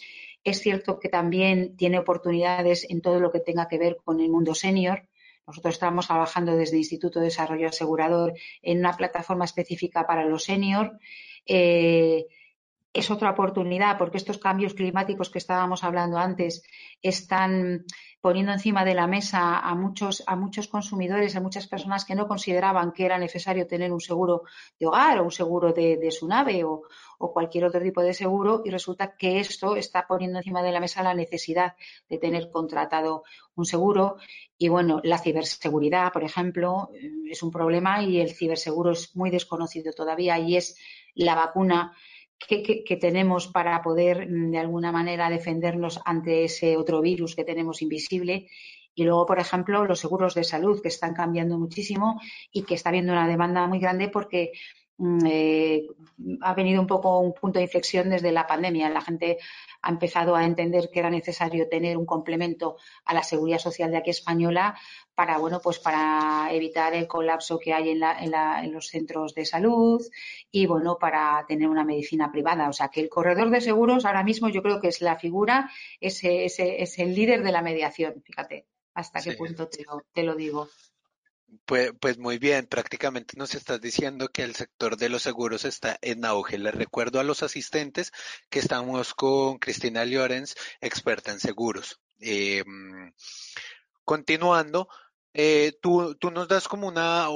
Es 0.45 0.61
cierto 0.61 0.99
que 0.99 1.09
también 1.09 1.77
tiene 1.77 1.99
oportunidades 1.99 2.87
en 2.89 3.03
todo 3.03 3.21
lo 3.21 3.31
que 3.31 3.41
tenga 3.41 3.69
que 3.69 3.79
ver 3.79 3.99
con 4.05 4.21
el 4.21 4.31
mundo 4.31 4.55
senior. 4.55 5.07
Nosotros 5.47 5.75
estamos 5.75 6.07
trabajando 6.07 6.57
desde 6.57 6.77
el 6.77 6.81
Instituto 6.81 7.19
de 7.19 7.27
Desarrollo 7.27 7.69
Asegurador 7.69 8.35
en 8.63 8.79
una 8.79 8.97
plataforma 8.97 9.45
específica 9.45 10.07
para 10.07 10.25
los 10.25 10.45
senior. 10.45 10.99
Eh, 11.47 12.27
es 12.93 13.11
otra 13.11 13.31
oportunidad 13.31 13.99
porque 13.99 14.17
estos 14.17 14.39
cambios 14.39 14.75
climáticos 14.75 15.31
que 15.31 15.39
estábamos 15.39 15.85
hablando 15.85 16.19
antes 16.19 16.63
están 17.03 17.85
poniendo 18.21 18.53
encima 18.53 18.85
de 18.85 18.95
la 18.95 19.07
mesa 19.07 19.59
a 19.59 19.75
muchos, 19.75 20.23
a 20.27 20.37
muchos 20.37 20.69
consumidores, 20.69 21.37
a 21.37 21.41
muchas 21.41 21.67
personas 21.67 22.05
que 22.05 22.15
no 22.15 22.29
consideraban 22.29 22.93
que 22.93 23.07
era 23.07 23.19
necesario 23.19 23.67
tener 23.67 23.93
un 23.93 24.01
seguro 24.01 24.43
de 24.79 24.87
hogar 24.87 25.19
o 25.19 25.25
un 25.25 25.31
seguro 25.31 25.73
de, 25.73 26.11
su 26.11 26.29
nave 26.29 26.65
o, 26.65 26.83
cualquier 27.19 27.67
otro 27.67 27.83
tipo 27.83 28.01
de 28.01 28.15
seguro 28.15 28.63
y 28.65 28.71
resulta 28.71 29.15
que 29.15 29.41
esto 29.41 29.77
está 29.77 30.07
poniendo 30.07 30.39
encima 30.39 30.63
de 30.63 30.73
la 30.73 30.81
mesa 30.81 31.03
la 31.03 31.13
necesidad 31.13 31.75
de 32.09 32.17
tener 32.17 32.51
contratado 32.51 33.25
un 33.57 33.67
seguro. 33.67 34.17
Y 34.57 34.69
bueno, 34.69 35.01
la 35.05 35.19
ciberseguridad, 35.19 36.13
por 36.13 36.25
ejemplo, 36.25 36.89
es 37.31 37.43
un 37.43 37.51
problema 37.51 38.03
y 38.03 38.21
el 38.21 38.31
ciberseguro 38.31 38.93
es 38.93 39.15
muy 39.17 39.31
desconocido 39.31 39.93
todavía 39.93 40.39
y 40.39 40.57
es 40.57 40.79
la 41.15 41.35
vacuna 41.35 41.95
que, 42.49 42.97
tenemos 42.97 43.49
para 43.49 43.83
poder, 43.83 44.29
mm, 44.29 44.51
de 44.51 44.59
alguna 44.59 44.93
manera, 44.93 45.31
defendernos 45.31 46.01
ante 46.05 46.45
ese 46.45 46.77
otro 46.77 47.01
virus 47.01 47.37
que 47.37 47.45
tenemos 47.45 47.83
invisible. 47.83 48.49
Y 48.95 49.05
luego, 49.05 49.27
por 49.27 49.39
ejemplo, 49.39 49.85
los 49.85 50.01
seguros 50.01 50.35
de 50.35 50.45
salud, 50.45 50.83
que 50.83 50.89
están 50.89 51.15
cambiando 51.15 51.59
muchísimo 51.59 52.21
y 52.53 52.63
que 52.65 52.75
está 52.75 52.89
habiendo 52.89 53.13
una 53.13 53.29
demanda 53.29 53.67
muy 53.67 53.79
grande 53.79 54.09
porque 54.09 54.53
eh, 55.27 55.87
ha 56.43 56.55
venido 56.55 56.81
un 56.81 56.87
poco 56.87 57.21
un 57.21 57.33
punto 57.33 57.59
de 57.59 57.65
inflexión 57.65 58.11
desde 58.11 58.33
la 58.33 58.47
pandemia. 58.47 58.91
La 58.91 59.01
gente 59.01 59.39
ha 59.83 59.91
empezado 59.91 60.37
a 60.37 60.45
entender 60.45 60.91
que 60.93 60.99
era 60.99 61.11
necesario 61.11 61.69
tener 61.69 61.97
un 61.97 62.05
complemento 62.05 62.77
a 63.05 63.15
la 63.15 63.23
seguridad 63.23 63.59
social 63.59 63.91
de 63.91 63.97
aquí 63.97 64.11
española 64.11 64.79
para, 65.15 65.39
bueno, 65.39 65.61
pues 65.63 65.79
para 65.79 66.49
evitar 66.53 66.95
el 66.95 67.07
colapso 67.07 67.59
que 67.59 67.73
hay 67.73 67.91
en, 67.91 68.73
los 68.73 68.89
centros 68.89 69.35
de 69.35 69.47
salud 69.47 70.03
y, 70.51 70.67
bueno, 70.67 70.99
para 70.99 71.45
tener 71.49 71.69
una 71.69 71.85
medicina 71.85 72.31
privada. 72.31 72.69
O 72.69 72.73
sea, 72.73 72.89
que 72.89 73.01
el 73.01 73.09
corredor 73.09 73.51
de 73.51 73.61
seguros 73.61 74.05
ahora 74.05 74.23
mismo 74.23 74.49
yo 74.49 74.63
creo 74.63 74.81
que 74.81 74.89
es 74.89 75.01
la 75.01 75.17
figura, 75.17 75.71
es, 76.01 76.21
es, 76.23 76.99
el 76.99 77.15
líder 77.15 77.43
de 77.43 77.53
la 77.53 77.63
mediación. 77.63 78.23
Fíjate 78.23 78.67
hasta 78.93 79.23
qué 79.23 79.33
punto 79.33 79.69
te 80.13 80.23
lo 80.23 80.35
digo. 80.35 80.69
Pues, 81.65 81.93
pues 82.01 82.19
muy 82.19 82.39
bien, 82.39 82.67
prácticamente 82.67 83.37
nos 83.37 83.55
estás 83.55 83.81
diciendo 83.81 84.29
que 84.29 84.43
el 84.45 84.55
sector 84.55 84.97
de 84.97 85.09
los 85.09 85.23
seguros 85.23 85.65
está 85.65 85.99
en 86.03 86.25
auge. 86.25 86.59
Les 86.59 86.75
recuerdo 86.75 87.19
a 87.21 87.25
los 87.25 87.43
asistentes 87.43 88.13
que 88.49 88.61
estamos 88.61 89.15
con 89.15 89.59
Cristina 89.59 90.05
Llorens, 90.05 90.55
experta 90.81 91.33
en 91.33 91.41
seguros. 91.41 92.01
Eh, 92.21 92.65
continuando, 94.05 94.89
eh, 95.33 95.79
tú, 95.81 96.17
tú, 96.17 96.31
nos 96.31 96.49
das 96.49 96.69
como 96.69 96.89
una 96.89 97.27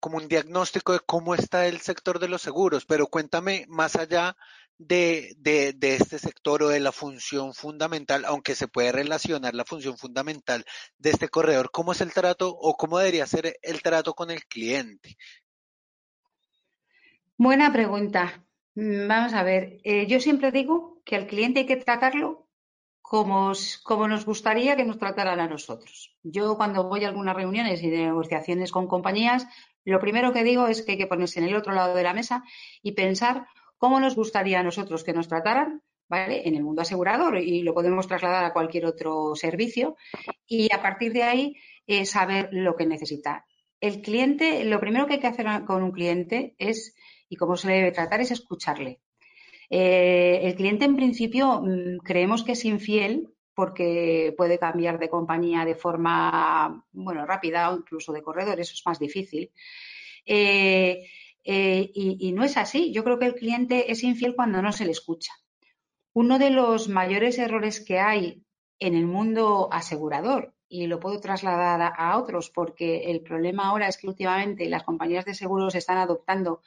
como 0.00 0.16
un 0.16 0.28
diagnóstico 0.28 0.92
de 0.92 1.00
cómo 1.00 1.34
está 1.34 1.66
el 1.66 1.80
sector 1.80 2.18
de 2.18 2.28
los 2.28 2.42
seguros, 2.42 2.84
pero 2.84 3.06
cuéntame 3.06 3.64
más 3.68 3.96
allá 3.96 4.36
de, 4.86 5.34
de, 5.38 5.94
este 5.96 6.18
sector 6.18 6.62
o 6.62 6.68
de 6.68 6.80
la 6.80 6.92
función 6.92 7.54
fundamental, 7.54 8.24
aunque 8.24 8.54
se 8.54 8.68
puede 8.68 8.92
relacionar 8.92 9.54
la 9.54 9.64
función 9.64 9.96
fundamental 9.96 10.64
de 10.98 11.10
este 11.10 11.28
corredor, 11.28 11.70
¿cómo 11.70 11.92
es 11.92 12.00
el 12.00 12.12
trato 12.12 12.48
o 12.48 12.76
cómo 12.76 12.98
debería 12.98 13.26
ser 13.26 13.56
el 13.62 13.82
trato 13.82 14.14
con 14.14 14.30
el 14.30 14.44
cliente? 14.44 15.16
Buena 17.36 17.72
pregunta. 17.72 18.44
Mm, 18.74 19.08
vamos 19.08 19.34
a 19.34 19.42
ver, 19.42 19.78
eh, 19.84 20.06
yo 20.06 20.20
siempre 20.20 20.52
digo 20.52 21.02
que 21.04 21.16
al 21.16 21.26
cliente 21.26 21.60
hay 21.60 21.66
que 21.66 21.76
tratarlo 21.76 22.48
como, 23.00 23.52
como, 23.82 24.08
nos 24.08 24.24
gustaría 24.24 24.76
que 24.76 24.84
nos 24.84 24.98
trataran 24.98 25.40
a 25.40 25.48
nosotros. 25.48 26.16
Yo 26.22 26.56
cuando 26.56 26.88
voy 26.88 27.04
a 27.04 27.08
algunas 27.08 27.36
reuniones 27.36 27.82
y 27.82 27.88
negociaciones 27.88 28.72
con 28.72 28.86
compañías, 28.86 29.46
lo 29.84 30.00
primero 30.00 30.32
que 30.32 30.44
digo 30.44 30.66
es 30.66 30.82
que 30.82 30.92
hay 30.92 30.98
que 30.98 31.06
ponerse 31.06 31.40
en 31.40 31.46
el 31.46 31.56
otro 31.56 31.74
lado 31.74 31.94
de 31.94 32.02
la 32.04 32.14
mesa 32.14 32.44
y 32.82 32.92
pensar 32.92 33.46
cómo 33.82 33.98
nos 33.98 34.14
gustaría 34.14 34.60
a 34.60 34.62
nosotros 34.62 35.02
que 35.02 35.12
nos 35.12 35.26
trataran, 35.26 35.82
¿vale? 36.08 36.46
En 36.46 36.54
el 36.54 36.62
mundo 36.62 36.82
asegurador 36.82 37.38
y 37.38 37.64
lo 37.64 37.74
podemos 37.74 38.06
trasladar 38.06 38.44
a 38.44 38.52
cualquier 38.52 38.86
otro 38.86 39.34
servicio 39.34 39.96
y 40.46 40.72
a 40.72 40.80
partir 40.80 41.12
de 41.12 41.24
ahí 41.24 41.56
eh, 41.88 42.06
saber 42.06 42.48
lo 42.52 42.76
que 42.76 42.86
necesita. 42.86 43.44
El 43.80 44.00
cliente, 44.00 44.64
lo 44.64 44.78
primero 44.78 45.08
que 45.08 45.14
hay 45.14 45.18
que 45.18 45.26
hacer 45.26 45.64
con 45.64 45.82
un 45.82 45.90
cliente 45.90 46.54
es, 46.58 46.94
y 47.28 47.34
cómo 47.34 47.56
se 47.56 47.66
le 47.66 47.74
debe 47.74 47.90
tratar, 47.90 48.20
es 48.20 48.30
escucharle. 48.30 49.00
Eh, 49.68 50.38
el 50.44 50.54
cliente, 50.54 50.84
en 50.84 50.94
principio, 50.94 51.60
mm, 51.60 52.04
creemos 52.04 52.44
que 52.44 52.52
es 52.52 52.64
infiel 52.64 53.30
porque 53.52 54.32
puede 54.36 54.60
cambiar 54.60 55.00
de 55.00 55.10
compañía 55.10 55.64
de 55.64 55.74
forma, 55.74 56.86
bueno, 56.92 57.26
rápida 57.26 57.72
o 57.72 57.78
incluso 57.78 58.12
de 58.12 58.22
corredor, 58.22 58.60
eso 58.60 58.74
es 58.74 58.82
más 58.86 59.00
difícil. 59.00 59.50
Eh, 60.24 61.04
eh, 61.44 61.90
y, 61.94 62.32
no 62.32 62.44
es 62.44 62.56
así. 62.56 62.92
Yo 62.92 63.04
creo 63.04 63.18
que 63.18 63.26
el 63.26 63.34
cliente 63.34 63.90
es 63.90 64.02
infiel 64.02 64.34
cuando 64.34 64.62
no 64.62 64.72
se 64.72 64.84
le 64.84 64.92
escucha. 64.92 65.32
Uno 66.12 66.38
de 66.38 66.50
los 66.50 66.88
mayores 66.88 67.38
errores 67.38 67.80
que 67.80 67.98
hay 67.98 68.44
en 68.78 68.94
el 68.94 69.06
mundo 69.06 69.68
asegurador, 69.72 70.54
y 70.68 70.86
lo 70.86 71.00
puedo 71.00 71.20
trasladar 71.20 71.92
a, 71.96 72.16
otros, 72.18 72.50
porque 72.50 73.10
el 73.10 73.20
problema 73.20 73.68
ahora 73.68 73.88
es 73.88 73.98
que 73.98 74.08
últimamente 74.08 74.68
las 74.70 74.84
compañías 74.84 75.26
de 75.26 75.34
seguros 75.34 75.74
están 75.74 75.98
adoptando 75.98 76.62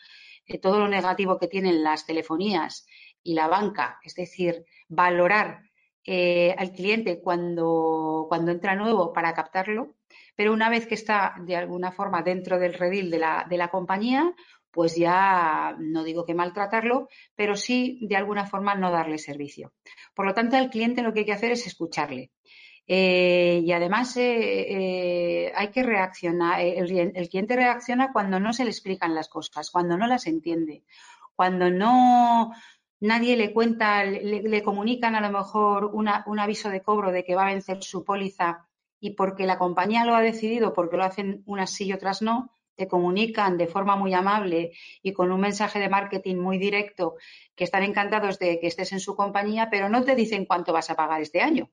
eh, 0.46 0.60
todo 0.60 0.80
lo 0.80 0.88
negativo 0.88 1.40
que 1.40 1.48
tienen 1.48 1.84
las 1.84 2.06
telefonías 2.06 2.86
y 3.24 3.34
la 3.34 3.48
banca, 3.48 4.00
es 4.04 4.14
decir, 4.14 4.64
valorar 4.88 5.64
eh, 6.06 6.54
al 6.60 6.72
cliente 6.72 7.20
cuando, 7.20 8.28
cuando 8.30 8.52
entra 8.52 8.76
nuevo 8.76 9.12
para 9.12 9.34
captarlo, 9.34 9.96
pero 10.36 10.54
una 10.54 10.70
vez 10.70 10.86
que 10.86 10.94
está 10.94 11.34
de 11.40 11.56
alguna 11.56 11.92
forma 11.92 12.22
dentro 12.22 12.60
del 12.60 12.76
redil 12.76 13.10
de 13.10 13.18
la, 13.18 13.48
de 13.50 13.58
la 13.58 13.70
compañía, 13.70 14.36
pues 14.76 14.98
ya 14.98 15.74
no 15.80 16.04
digo 16.04 16.26
que 16.26 16.34
maltratarlo, 16.34 17.08
pero 17.34 17.56
sí 17.56 17.98
de 18.02 18.18
alguna 18.18 18.46
forma 18.46 18.76
no 18.76 18.92
darle 18.92 19.18
servicio. 19.18 19.72
Por 20.14 20.26
lo 20.26 20.34
tanto, 20.34 20.58
al 20.58 20.70
cliente 20.70 21.02
lo 21.02 21.14
que 21.14 21.20
hay 21.20 21.26
que 21.26 21.32
hacer 21.32 21.54
es 21.54 21.66
escucharle. 21.66 22.32
Eh, 22.86 23.62
y 23.64 23.72
además 23.72 24.18
eh, 24.18 25.46
eh, 25.48 25.54
hay 25.56 25.70
que 25.70 25.82
reaccionar, 25.82 26.60
el, 26.60 27.30
cliente 27.30 27.56
reacciona 27.56 28.12
cuando 28.12 28.38
no 28.42 28.52
se 28.52 28.66
le 28.66 28.70
explican 28.70 29.16
las 29.16 29.30
cosas, 29.30 29.72
cuando 29.72 29.98
no 29.98 30.08
las 30.08 30.28
entiende, 30.28 30.84
cuando 31.36 31.72
no 31.72 32.52
nadie 33.00 33.38
le 33.38 33.54
cuenta, 33.54 34.04
le, 34.04 34.62
comunican 34.62 35.16
a 35.16 35.22
lo 35.22 35.32
mejor 35.32 35.92
un 35.94 36.40
aviso 36.40 36.70
de 36.70 36.82
cobro 36.82 37.14
de 37.14 37.24
que 37.24 37.36
va 37.36 37.44
a 37.44 37.54
vencer 37.54 37.82
su 37.82 38.04
póliza 38.04 38.68
y 39.00 39.12
porque 39.12 39.46
la 39.46 39.58
compañía 39.58 40.04
lo 40.04 40.16
ha 40.16 40.22
decidido, 40.22 40.74
porque 40.74 40.98
lo 40.98 41.06
hacen 41.06 41.44
unas 41.46 41.72
sí 41.72 41.86
y 41.86 41.94
otras 41.94 42.22
no, 42.22 42.55
te 42.76 42.88
comunican 42.88 43.58
de 43.58 43.68
forma 43.68 43.96
muy 43.96 44.14
amable 44.14 44.72
y 45.02 45.14
con 45.14 45.32
un 45.32 45.42
mensaje 45.42 45.80
de 45.80 45.90
marketing 45.90 46.36
muy 46.36 46.58
directo 46.58 47.16
que 47.56 47.64
están 47.64 47.84
encantados 47.84 48.40
de 48.40 48.60
que 48.60 48.68
estés 48.68 48.92
en 48.92 49.00
su 49.00 49.16
compañía, 49.16 49.70
pero 49.70 49.90
no 49.90 50.04
te 50.04 50.16
dicen 50.16 50.46
cuánto 50.46 50.74
vas 50.74 50.90
a 50.90 50.96
pagar 50.96 51.22
este 51.22 51.42
año. 51.42 51.72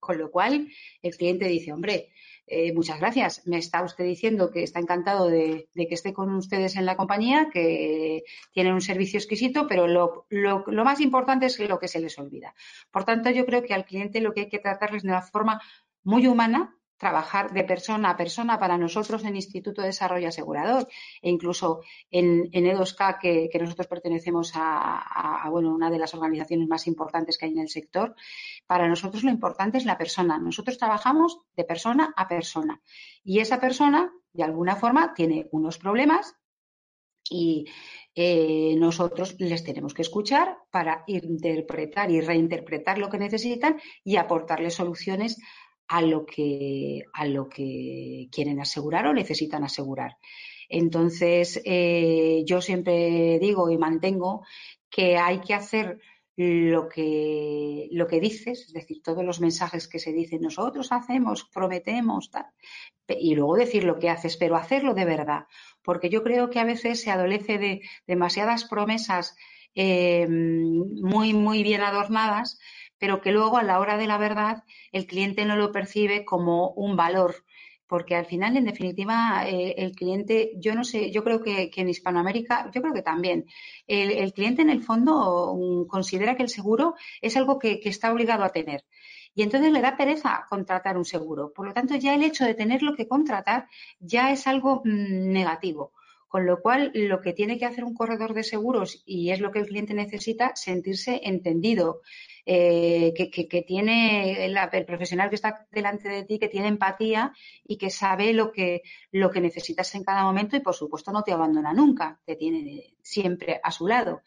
Con 0.00 0.16
lo 0.18 0.30
cual, 0.30 0.68
el 1.02 1.16
cliente 1.16 1.44
dice, 1.44 1.72
hombre, 1.74 2.10
eh, 2.46 2.72
muchas 2.72 2.98
gracias. 2.98 3.46
Me 3.46 3.58
está 3.58 3.82
usted 3.84 4.04
diciendo 4.04 4.50
que 4.50 4.62
está 4.64 4.80
encantado 4.80 5.28
de, 5.28 5.68
que 5.74 5.94
esté 5.94 6.12
con 6.12 6.34
ustedes 6.34 6.74
en 6.76 6.86
la 6.86 6.96
compañía, 6.96 7.48
que 7.52 8.24
tienen 8.52 8.72
un 8.72 8.80
servicio 8.80 9.18
exquisito, 9.18 9.68
pero 9.68 9.86
lo, 9.86 10.26
lo, 10.30 10.84
más 10.84 11.00
importante 11.00 11.46
es 11.46 11.58
lo 11.60 11.78
que 11.78 11.86
se 11.86 12.00
les 12.00 12.18
olvida. 12.18 12.54
Por 12.90 13.04
tanto, 13.04 13.30
yo 13.30 13.46
creo 13.46 13.62
que 13.62 13.74
al 13.74 13.84
cliente 13.84 14.20
lo 14.20 14.32
que 14.32 14.40
hay 14.40 14.48
que 14.48 14.58
tratarles 14.58 15.02
de 15.02 15.10
una 15.10 15.22
forma 15.22 15.60
muy 16.02 16.26
humana, 16.26 16.76
trabajar 17.00 17.50
de 17.56 17.64
persona 17.64 18.10
a 18.10 18.16
persona 18.16 18.58
para 18.58 18.76
nosotros 18.76 19.24
en 19.24 19.34
Instituto 19.34 19.80
de 19.80 19.88
Desarrollo 19.88 20.28
Asegurador 20.28 20.86
e 21.22 21.30
incluso 21.30 21.80
en, 22.10 22.50
en 22.52 22.66
E2K, 22.66 23.18
que, 23.18 23.58
nosotros 23.58 23.88
pertenecemos 23.88 24.52
a, 24.54 25.48
bueno, 25.50 25.74
una 25.74 25.90
de 25.90 25.98
las 25.98 26.12
organizaciones 26.12 26.68
más 26.68 26.86
importantes 26.86 27.38
que 27.38 27.46
hay 27.46 27.52
en 27.52 27.60
el 27.60 27.70
sector. 27.70 28.14
Para 28.66 28.86
nosotros 28.86 29.24
lo 29.24 29.30
importante 29.30 29.78
es 29.78 29.86
la 29.86 29.96
persona. 29.96 30.38
Nosotros 30.38 30.76
trabajamos 30.76 31.38
de 31.56 31.64
persona 31.64 32.12
a 32.14 32.28
persona 32.28 32.82
y 33.24 33.38
esa 33.40 33.58
persona, 33.58 34.12
de 34.34 34.44
alguna 34.44 34.76
forma, 34.76 35.14
tiene 35.14 35.48
unos 35.52 35.78
problemas 35.78 36.36
y 37.30 37.66
eh, 38.14 38.74
nosotros 38.76 39.36
les 39.38 39.64
tenemos 39.64 39.94
que 39.94 40.02
escuchar 40.02 40.58
para 40.70 41.04
interpretar 41.06 42.10
y 42.10 42.20
reinterpretar 42.20 42.98
lo 42.98 43.08
que 43.08 43.18
necesitan 43.18 43.80
y 44.04 44.16
aportarles 44.16 44.74
soluciones 44.74 45.38
a 45.90 46.02
lo 46.02 46.24
que, 46.24 47.02
a 47.12 47.26
lo 47.26 47.48
que 47.48 48.28
quieren 48.30 48.60
asegurar 48.60 49.08
o 49.08 49.12
necesitan 49.12 49.64
asegurar. 49.64 50.18
Entonces, 50.68 51.60
eh, 51.64 52.44
yo 52.46 52.60
siempre 52.62 53.40
digo 53.40 53.68
y 53.70 53.76
mantengo 53.76 54.44
que 54.88 55.16
hay 55.18 55.40
que 55.40 55.54
hacer 55.54 55.98
lo 56.36 56.88
que, 56.88 57.88
lo 57.90 58.06
que 58.06 58.20
dices, 58.20 58.66
es 58.68 58.72
decir, 58.72 59.02
todos 59.02 59.24
los 59.24 59.40
mensajes 59.40 59.88
que 59.88 59.98
se 59.98 60.12
dicen, 60.12 60.42
nosotros 60.42 60.92
hacemos, 60.92 61.50
prometemos, 61.52 62.30
tal, 62.30 62.46
y 63.08 63.34
luego 63.34 63.56
decir 63.56 63.82
lo 63.82 63.98
que 63.98 64.10
haces, 64.10 64.36
pero 64.36 64.54
hacerlo 64.54 64.94
de 64.94 65.04
verdad, 65.04 65.46
porque 65.82 66.08
yo 66.08 66.22
creo 66.22 66.50
que 66.50 66.60
a 66.60 66.64
veces 66.64 67.02
se 67.02 67.10
adolece 67.10 67.58
de 67.58 67.80
demasiadas 68.06 68.64
promesas 68.64 69.34
eh, 69.74 70.28
muy, 70.28 71.34
muy 71.34 71.64
bien 71.64 71.82
adornadas, 71.82 72.60
pero 73.00 73.20
que 73.20 73.32
luego 73.32 73.56
a 73.56 73.64
la 73.64 73.80
hora 73.80 73.96
de 73.96 74.06
la 74.06 74.18
verdad 74.18 74.62
el 74.92 75.06
cliente 75.06 75.44
no 75.44 75.56
lo 75.56 75.72
percibe 75.72 76.24
como 76.24 76.70
un 76.70 76.96
valor 76.96 77.44
porque 77.90 78.14
al 78.14 78.24
final, 78.24 78.56
en 78.56 78.66
definitiva, 78.66 79.42
eh, 79.48 79.74
el 79.76 79.96
cliente, 79.96 80.52
yo 80.54 80.76
no 80.76 80.84
sé, 80.84 81.10
yo 81.10 81.24
creo 81.24 81.42
que, 81.42 81.72
en 81.74 81.88
Hispanoamérica, 81.88 82.70
yo 82.72 82.80
creo 82.82 82.94
que 82.94 83.02
también, 83.02 83.46
el, 83.88 84.32
cliente 84.32 84.62
en 84.62 84.70
el 84.70 84.84
fondo 84.84 85.56
mm, 85.56 85.88
considera 85.88 86.36
que 86.36 86.44
el 86.44 86.50
seguro 86.50 86.94
es 87.20 87.36
algo 87.36 87.58
que, 87.58 87.80
está 87.82 88.12
obligado 88.12 88.44
a 88.44 88.50
tener. 88.50 88.84
Y 89.34 89.42
entonces 89.42 89.72
le 89.72 89.80
da 89.80 89.96
pereza 89.96 90.46
contratar 90.48 90.96
un 90.96 91.04
seguro. 91.04 91.52
Por 91.52 91.66
lo 91.66 91.72
tanto, 91.72 91.96
ya 91.96 92.14
el 92.14 92.22
hecho 92.22 92.44
de 92.44 92.54
tenerlo 92.54 92.94
que 92.94 93.08
contratar 93.08 93.66
ya 93.98 94.30
es 94.30 94.46
algo 94.46 94.82
mm, 94.84 95.32
negativo. 95.32 95.92
Con 96.28 96.46
lo 96.46 96.60
cual, 96.62 96.92
lo 96.94 97.20
que 97.20 97.32
tiene 97.32 97.58
que 97.58 97.66
hacer 97.66 97.82
un 97.82 97.94
corredor 97.94 98.34
de 98.34 98.44
seguros, 98.44 99.02
y 99.04 99.30
es 99.32 99.40
lo 99.40 99.50
que 99.50 99.58
el 99.58 99.66
cliente 99.66 99.94
necesita, 99.94 100.52
sentirse 100.54 101.22
entendido, 101.24 102.02
eh, 102.46 103.12
que, 103.14 103.62
tiene 103.62 104.44
el, 104.44 104.56
profesional 104.86 105.28
que 105.28 105.36
está 105.36 105.66
delante 105.70 106.08
de 106.08 106.24
ti, 106.24 106.38
que 106.38 106.48
tiene 106.48 106.68
empatía 106.68 107.32
y 107.64 107.76
que 107.76 107.90
sabe 107.90 108.32
lo 108.32 108.52
que, 108.52 108.82
lo 109.12 109.30
que 109.30 109.40
necesitas 109.40 109.94
en 109.94 110.04
cada 110.04 110.22
momento 110.22 110.56
y, 110.56 110.60
por 110.60 110.74
supuesto, 110.74 111.12
no 111.12 111.22
te 111.22 111.32
abandona 111.32 111.72
nunca, 111.72 112.20
te 112.24 112.36
tiene 112.36 112.94
siempre 113.02 113.60
a 113.62 113.70
su 113.70 113.86
lado. 113.86 114.22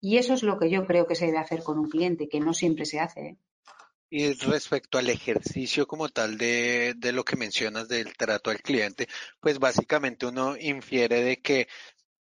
Y 0.00 0.16
eso 0.18 0.34
es 0.34 0.42
lo 0.42 0.58
que 0.58 0.70
yo 0.70 0.86
creo 0.86 1.06
que 1.06 1.14
se 1.14 1.26
debe 1.26 1.38
hacer 1.38 1.62
con 1.62 1.78
un 1.78 1.88
cliente, 1.88 2.28
que 2.28 2.40
no 2.40 2.54
siempre 2.54 2.84
se 2.84 3.00
hace. 3.00 3.20
¿eh? 3.20 3.36
Y 4.10 4.32
respecto 4.34 4.98
al 4.98 5.10
ejercicio 5.10 5.86
como 5.86 6.08
tal 6.08 6.38
de, 6.38 6.94
de, 6.96 7.12
lo 7.12 7.24
que 7.24 7.36
mencionas 7.36 7.88
del 7.88 8.16
trato 8.16 8.50
al 8.50 8.62
cliente, 8.62 9.06
pues 9.40 9.58
básicamente 9.58 10.26
uno 10.26 10.56
infiere 10.56 11.20
de 11.22 11.40
que 11.42 11.68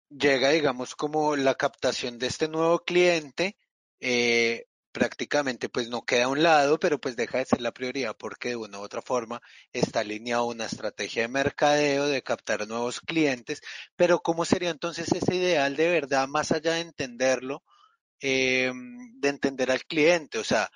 llega, 0.10 0.52
digamos, 0.52 0.96
como 0.96 1.36
la 1.36 1.56
captación 1.56 2.18
de 2.20 2.28
este 2.28 2.48
nuevo 2.48 2.80
cliente, 2.80 3.58
eh, 4.00 4.68
prácticamente 4.96 5.68
pues 5.68 5.90
no 5.90 6.06
queda 6.06 6.24
a 6.24 6.28
un 6.30 6.42
lado, 6.42 6.80
pero 6.80 7.02
pues 7.02 7.18
deja 7.18 7.40
de 7.40 7.46
ser 7.46 7.60
la 7.60 7.74
prioridad 7.74 8.16
porque 8.16 8.50
de 8.50 8.56
una 8.56 8.80
u 8.80 8.82
otra 8.82 9.02
forma 9.02 9.42
está 9.74 10.00
alineado 10.00 10.46
una 10.46 10.68
estrategia 10.68 11.24
de 11.24 11.28
mercadeo, 11.28 12.08
de 12.08 12.24
captar 12.24 12.66
nuevos 12.66 13.02
clientes, 13.02 13.62
pero 13.98 14.22
¿cómo 14.22 14.46
sería 14.46 14.70
entonces 14.70 15.12
ese 15.12 15.36
ideal 15.36 15.76
de 15.76 15.90
verdad 15.90 16.30
más 16.30 16.54
allá 16.54 16.76
de 16.76 16.80
entenderlo, 16.80 17.62
eh, 18.22 18.72
de 18.74 19.28
entender 19.28 19.70
al 19.70 19.84
cliente? 19.84 20.38
O 20.38 20.46
sea, 20.46 20.72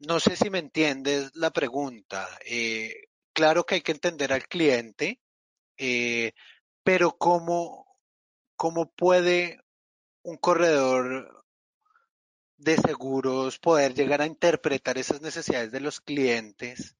no 0.00 0.20
sé 0.20 0.36
si 0.36 0.50
me 0.50 0.58
entiendes 0.58 1.30
la 1.34 1.50
pregunta. 1.50 2.28
Eh, 2.44 3.04
claro 3.32 3.64
que 3.64 3.76
hay 3.76 3.80
que 3.80 3.92
entender 3.92 4.34
al 4.34 4.46
cliente, 4.48 5.18
eh, 5.78 6.32
pero 6.82 7.16
¿cómo, 7.16 7.86
¿cómo 8.54 8.92
puede 8.92 9.60
un 10.22 10.36
corredor 10.36 11.43
de 12.56 12.76
seguros, 12.76 13.58
poder 13.58 13.94
llegar 13.94 14.22
a 14.22 14.26
interpretar 14.26 14.98
esas 14.98 15.20
necesidades 15.20 15.72
de 15.72 15.80
los 15.80 16.00
clientes? 16.00 16.96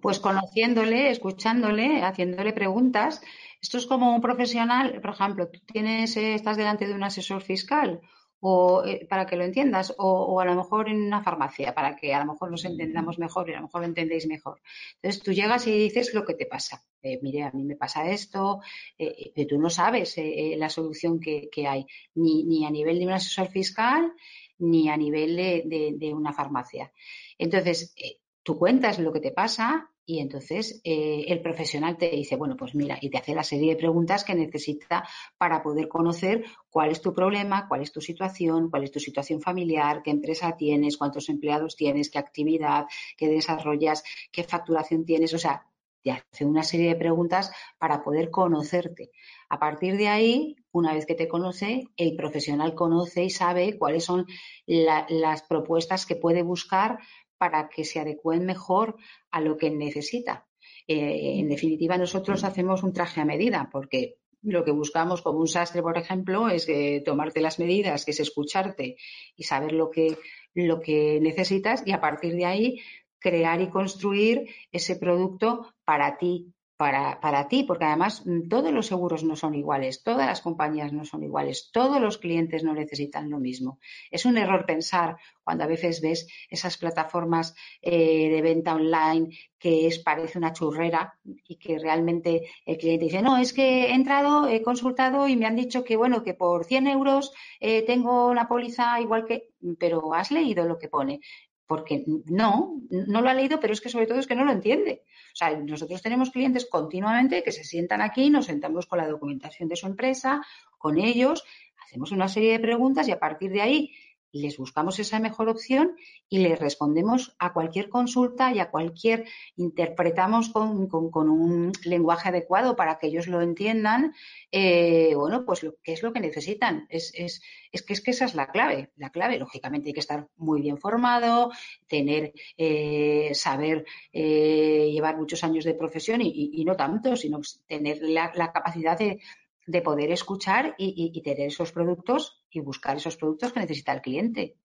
Pues 0.00 0.20
conociéndole, 0.20 1.10
escuchándole, 1.10 2.02
haciéndole 2.02 2.52
preguntas. 2.52 3.20
Esto 3.60 3.78
es 3.78 3.86
como 3.86 4.14
un 4.14 4.20
profesional, 4.20 5.00
por 5.00 5.10
ejemplo, 5.10 5.48
tú 5.48 5.60
tienes, 5.66 6.16
eh, 6.16 6.34
estás 6.34 6.56
delante 6.56 6.86
de 6.86 6.94
un 6.94 7.02
asesor 7.02 7.42
fiscal 7.42 8.00
o 8.46 8.84
eh, 8.84 9.06
para 9.08 9.24
que 9.24 9.36
lo 9.36 9.44
entiendas, 9.44 9.94
o, 9.96 10.38
a 10.38 10.44
lo 10.44 10.54
mejor 10.54 10.90
en 10.90 11.00
una 11.02 11.22
farmacia, 11.22 11.74
para 11.74 11.96
que 11.96 12.12
a 12.12 12.18
lo 12.22 12.32
mejor 12.32 12.50
nos 12.50 12.66
entendamos 12.66 13.18
mejor 13.18 13.48
y 13.48 13.54
a 13.54 13.56
lo 13.56 13.62
mejor 13.62 13.80
lo 13.80 13.86
entendéis 13.86 14.26
mejor. 14.26 14.60
Entonces 14.96 15.22
tú 15.22 15.32
llegas 15.32 15.66
y 15.66 15.72
dices 15.72 16.12
lo 16.12 16.26
que 16.26 16.34
te 16.34 16.44
pasa. 16.44 16.82
Eh, 17.00 17.18
mire, 17.22 17.44
a 17.44 17.52
mí 17.52 17.64
me 17.64 17.76
pasa 17.76 18.06
esto, 18.10 18.60
eh, 18.98 19.46
tú 19.46 19.58
no 19.58 19.70
sabes 19.70 20.16
la 20.58 20.68
solución 20.68 21.20
que, 21.20 21.48
hay, 21.66 21.86
ni, 22.14 22.44
ni, 22.44 22.66
a 22.66 22.70
nivel 22.70 22.98
de 22.98 23.06
un 23.06 23.12
asesor 23.12 23.48
fiscal, 23.48 24.12
ni 24.58 24.88
a 24.88 24.96
nivel 24.96 25.36
de, 25.36 26.14
una 26.14 26.32
farmacia. 26.32 26.92
Entonces, 27.38 27.94
eh, 27.96 28.18
tú 28.42 28.58
cuentas 28.58 28.98
lo 28.98 29.12
que 29.12 29.20
te 29.20 29.32
pasa 29.32 29.90
y 30.06 30.18
entonces 30.18 30.82
eh, 30.84 31.24
el 31.28 31.40
profesional 31.40 31.96
te 31.96 32.10
dice, 32.10 32.36
bueno, 32.36 32.56
pues 32.56 32.74
mira, 32.74 32.98
y 33.00 33.08
te 33.08 33.18
hace 33.18 33.34
la 33.34 33.42
serie 33.42 33.70
de 33.70 33.76
preguntas 33.76 34.22
que 34.22 34.34
necesita 34.34 35.08
para 35.38 35.62
poder 35.62 35.88
conocer 35.88 36.44
cuál 36.68 36.90
es 36.90 37.00
tu 37.00 37.14
problema, 37.14 37.66
cuál 37.68 37.80
es 37.80 37.90
tu 37.90 38.02
situación, 38.02 38.70
cuál 38.70 38.84
es 38.84 38.90
tu 38.90 39.00
situación 39.00 39.40
familiar, 39.40 40.02
qué 40.02 40.10
empresa 40.10 40.56
tienes, 40.56 40.98
cuántos 40.98 41.30
empleados 41.30 41.74
tienes, 41.74 42.10
qué 42.10 42.18
actividad, 42.18 42.84
qué 43.16 43.28
desarrollas, 43.28 44.04
qué 44.30 44.44
facturación 44.44 45.06
tienes. 45.06 45.32
O 45.32 45.38
sea, 45.38 45.66
te 46.02 46.10
hace 46.10 46.44
una 46.44 46.62
serie 46.62 46.88
de 46.90 46.96
preguntas 46.96 47.50
para 47.78 48.02
poder 48.02 48.30
conocerte. 48.30 49.10
A 49.48 49.58
partir 49.58 49.96
de 49.96 50.08
ahí, 50.08 50.56
una 50.74 50.92
vez 50.92 51.06
que 51.06 51.14
te 51.14 51.28
conoce, 51.28 51.88
el 51.96 52.16
profesional 52.16 52.74
conoce 52.74 53.24
y 53.24 53.30
sabe 53.30 53.78
cuáles 53.78 54.04
son 54.04 54.26
las 54.66 55.42
propuestas 55.42 56.04
que 56.04 56.16
puede 56.16 56.42
buscar 56.42 56.98
para 57.38 57.68
que 57.68 57.84
se 57.84 58.00
adecúen 58.00 58.44
mejor 58.44 58.96
a 59.30 59.40
lo 59.40 59.56
que 59.56 59.70
necesita. 59.70 60.46
Eh, 60.86 61.38
en 61.38 61.48
definitiva, 61.48 61.96
nosotros 61.96 62.42
hacemos 62.44 62.82
un 62.82 62.92
traje 62.92 63.20
a 63.20 63.24
medida 63.24 63.68
porque 63.72 64.16
lo 64.42 64.64
que 64.64 64.72
buscamos 64.72 65.22
como 65.22 65.38
un 65.38 65.48
sastre, 65.48 65.80
por 65.80 65.96
ejemplo, 65.96 66.48
es 66.48 66.66
tomarte 67.04 67.40
las 67.40 67.58
medidas, 67.58 68.04
que 68.04 68.10
es 68.10 68.20
escucharte 68.20 68.96
y 69.36 69.44
saber 69.44 69.72
lo 69.72 69.90
que, 69.90 70.18
lo 70.54 70.80
que 70.80 71.18
necesitas 71.20 71.82
y 71.86 71.92
a 71.92 72.00
partir 72.00 72.34
de 72.34 72.46
ahí 72.46 72.80
crear 73.20 73.62
y 73.62 73.70
construir 73.70 74.48
ese 74.70 74.96
producto 74.96 75.72
para 75.84 76.18
ti, 76.18 76.52
para, 76.76 77.20
para, 77.20 77.46
ti, 77.48 77.62
porque 77.62 77.84
además 77.84 78.22
mm, 78.26 78.48
todos 78.48 78.72
los 78.72 78.86
seguros 78.86 79.22
no 79.24 79.36
son 79.36 79.54
iguales, 79.54 80.02
todas 80.02 80.26
las 80.26 80.40
compañías 80.40 80.92
no 80.92 81.04
son 81.04 81.22
iguales, 81.22 81.70
todos 81.72 82.00
los 82.00 82.18
clientes 82.18 82.64
no 82.64 82.74
necesitan 82.74 83.30
lo 83.30 83.38
mismo. 83.38 83.78
Es 84.10 84.24
un 84.24 84.36
error 84.38 84.66
pensar 84.66 85.16
cuando 85.42 85.64
a 85.64 85.68
veces 85.68 86.00
ves 86.00 86.26
esas 86.48 86.76
plataformas 86.76 87.54
eh, 87.80 88.28
de 88.30 88.42
venta 88.42 88.74
online 88.74 89.28
que 89.58 89.86
es, 89.86 89.98
parece 89.98 90.36
una 90.36 90.52
churrera 90.52 91.18
y 91.24 91.56
que 91.56 91.78
realmente 91.78 92.42
el 92.66 92.76
cliente 92.76 93.06
dice, 93.06 93.22
no, 93.22 93.38
es 93.38 93.52
que 93.52 93.86
he 93.86 93.94
entrado, 93.94 94.46
he 94.46 94.60
consultado 94.62 95.26
y 95.26 95.36
me 95.36 95.46
han 95.46 95.56
dicho 95.56 95.84
que, 95.84 95.96
bueno, 95.96 96.22
que 96.22 96.34
por 96.34 96.64
100 96.66 96.86
euros 96.88 97.32
eh, 97.60 97.82
tengo 97.82 98.28
una 98.28 98.46
póliza 98.46 99.00
igual 99.00 99.24
que, 99.24 99.48
pero 99.78 100.12
has 100.12 100.30
leído 100.30 100.66
lo 100.66 100.78
que 100.78 100.88
pone 100.88 101.20
porque 101.66 102.04
no, 102.26 102.80
no 102.90 103.22
lo 103.22 103.28
ha 103.28 103.34
leído, 103.34 103.58
pero 103.60 103.72
es 103.72 103.80
que 103.80 103.88
sobre 103.88 104.06
todo 104.06 104.18
es 104.18 104.26
que 104.26 104.34
no 104.34 104.44
lo 104.44 104.52
entiende. 104.52 105.04
O 105.32 105.36
sea, 105.36 105.56
nosotros 105.56 106.02
tenemos 106.02 106.30
clientes 106.30 106.66
continuamente 106.70 107.42
que 107.42 107.52
se 107.52 107.64
sientan 107.64 108.02
aquí, 108.02 108.30
nos 108.30 108.46
sentamos 108.46 108.86
con 108.86 108.98
la 108.98 109.08
documentación 109.08 109.68
de 109.68 109.76
su 109.76 109.86
empresa, 109.86 110.42
con 110.78 110.98
ellos, 110.98 111.44
hacemos 111.84 112.12
una 112.12 112.28
serie 112.28 112.52
de 112.52 112.60
preguntas 112.60 113.08
y 113.08 113.12
a 113.12 113.18
partir 113.18 113.50
de 113.50 113.62
ahí 113.62 113.92
les 114.34 114.58
buscamos 114.58 114.98
esa 114.98 115.20
mejor 115.20 115.48
opción 115.48 115.96
y 116.28 116.38
les 116.38 116.58
respondemos 116.58 117.36
a 117.38 117.52
cualquier 117.52 117.88
consulta 117.88 118.52
y 118.52 118.58
a 118.58 118.70
cualquier, 118.70 119.26
interpretamos 119.56 120.50
con, 120.50 120.90
un 121.14 121.72
lenguaje 121.84 122.30
adecuado 122.30 122.74
para 122.74 122.98
que 122.98 123.06
ellos 123.06 123.28
lo 123.28 123.40
entiendan, 123.40 124.12
eh, 124.50 125.14
bueno, 125.14 125.44
pues 125.44 125.62
lo, 125.62 125.76
qué 125.84 125.92
es 125.92 126.02
lo 126.02 126.12
que 126.12 126.18
necesitan. 126.18 126.86
Es, 126.90 127.12
es, 127.14 127.42
es, 127.70 127.82
que, 127.82 127.92
es 127.92 128.00
que 128.00 128.10
esa 128.10 128.24
es 128.24 128.34
la 128.34 128.48
clave. 128.48 128.90
La 128.96 129.10
clave, 129.10 129.38
lógicamente, 129.38 129.90
hay 129.90 129.94
que 129.94 130.00
estar 130.00 130.26
muy 130.36 130.60
bien 130.60 130.78
formado, 130.78 131.52
tener, 131.86 132.32
eh, 132.56 133.30
saber 133.34 133.84
eh, 134.12 134.90
llevar 134.92 135.16
muchos 135.16 135.44
años 135.44 135.64
de 135.64 135.74
profesión 135.74 136.20
y, 136.22 136.64
no 136.64 136.74
tanto, 136.74 137.14
sino 137.14 137.40
tener 137.68 138.02
la 138.02 138.52
capacidad 138.52 138.98
de 138.98 139.20
de 139.66 139.82
poder 139.82 140.10
escuchar 140.10 140.74
y, 140.78 141.20
tener 141.22 141.48
esos 141.48 141.72
productos 141.72 142.44
y 142.50 142.60
buscar 142.60 142.96
esos 142.96 143.16
productos 143.16 143.52
que 143.52 143.60
necesita 143.60 143.92
el 143.92 144.00
cliente. 144.02 144.56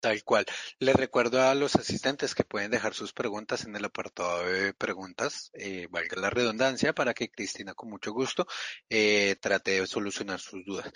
Tal 0.00 0.24
cual. 0.24 0.44
Les 0.80 0.96
recuerdo 0.96 1.40
a 1.40 1.54
los 1.54 1.76
asistentes 1.76 2.34
que 2.34 2.42
pueden 2.42 2.72
dejar 2.72 2.92
sus 2.92 3.12
preguntas 3.12 3.64
en 3.64 3.76
el 3.76 3.84
apartado 3.84 4.44
de 4.44 4.74
preguntas, 4.74 5.52
eh, 5.54 5.86
valga 5.90 6.20
la 6.20 6.30
redundancia, 6.30 6.92
para 6.92 7.14
que 7.14 7.30
Cristina 7.30 7.74
con 7.74 7.88
mucho 7.88 8.12
gusto 8.12 8.46
eh, 8.90 9.36
trate 9.40 9.80
de 9.80 9.86
solucionar 9.86 10.40
sus 10.40 10.64
dudas. 10.64 10.90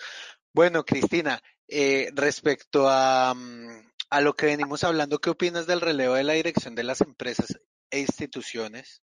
Bueno, 0.53 0.83
Cristina, 0.83 1.41
eh, 1.69 2.09
respecto 2.13 2.89
a, 2.89 3.33
mm, 3.33 3.91
a 4.09 4.21
lo 4.21 4.35
que 4.35 4.47
venimos 4.47 4.83
hablando, 4.83 5.19
¿qué 5.19 5.29
opinas 5.29 5.67
del 5.67 5.79
relevo 5.79 6.15
de 6.15 6.23
la 6.23 6.33
dirección 6.33 6.75
de 6.75 6.83
las 6.83 6.99
empresas 6.99 7.57
e 7.89 7.99
instituciones? 7.99 9.01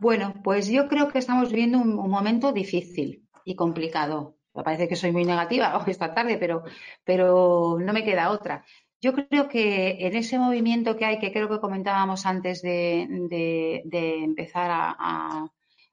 Bueno, 0.00 0.34
pues 0.42 0.68
yo 0.68 0.88
creo 0.88 1.08
que 1.08 1.18
estamos 1.18 1.50
viviendo 1.50 1.78
un, 1.78 1.94
momento 2.10 2.52
difícil 2.52 3.28
y 3.44 3.54
complicado. 3.54 4.38
Me 4.54 4.62
parece 4.64 4.88
que 4.88 4.96
soy 4.96 5.12
muy 5.12 5.24
negativa 5.24 5.84
esta 5.86 6.14
tarde, 6.14 6.38
pero, 6.38 6.64
pero 7.04 7.76
no 7.78 7.92
me 7.92 8.02
queda 8.04 8.30
otra. 8.30 8.64
Yo 9.02 9.12
creo 9.14 9.48
que 9.48 10.06
en 10.06 10.16
ese 10.16 10.38
movimiento 10.38 10.96
que 10.96 11.04
hay, 11.04 11.18
que 11.18 11.32
creo 11.32 11.48
que 11.50 11.60
comentábamos 11.60 12.24
antes 12.26 12.62
de, 12.62 13.02
empezar 13.92 14.70
a, 14.72 15.50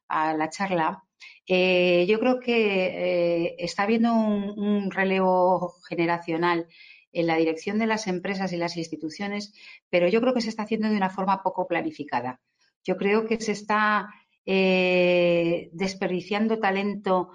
la 0.09 0.49
charla, 0.49 1.03
eh, 1.45 2.05
yo 2.07 2.19
creo 2.19 2.39
que 2.39 3.47
eh, 3.47 3.55
está 3.59 3.83
habiendo 3.83 4.13
un, 4.13 4.89
relevo 4.91 5.75
generacional 5.89 6.67
en 7.11 7.27
la 7.27 7.35
dirección 7.37 7.77
de 7.79 7.87
las 7.87 8.07
empresas 8.07 8.53
y 8.53 8.57
las 8.57 8.77
instituciones, 8.77 9.53
pero 9.89 10.07
yo 10.07 10.21
creo 10.21 10.33
que 10.33 10.41
se 10.41 10.49
está 10.49 10.63
haciendo 10.63 10.89
de 10.89 10.97
una 10.97 11.09
forma 11.09 11.43
poco 11.43 11.67
planificada. 11.67 12.39
Yo 12.87 12.95
creo 12.95 13.27
que 13.27 13.37
se 13.41 13.51
está 13.51 14.07
eh, 14.45 15.69
desperdiciando 15.73 16.57
talento 16.57 17.31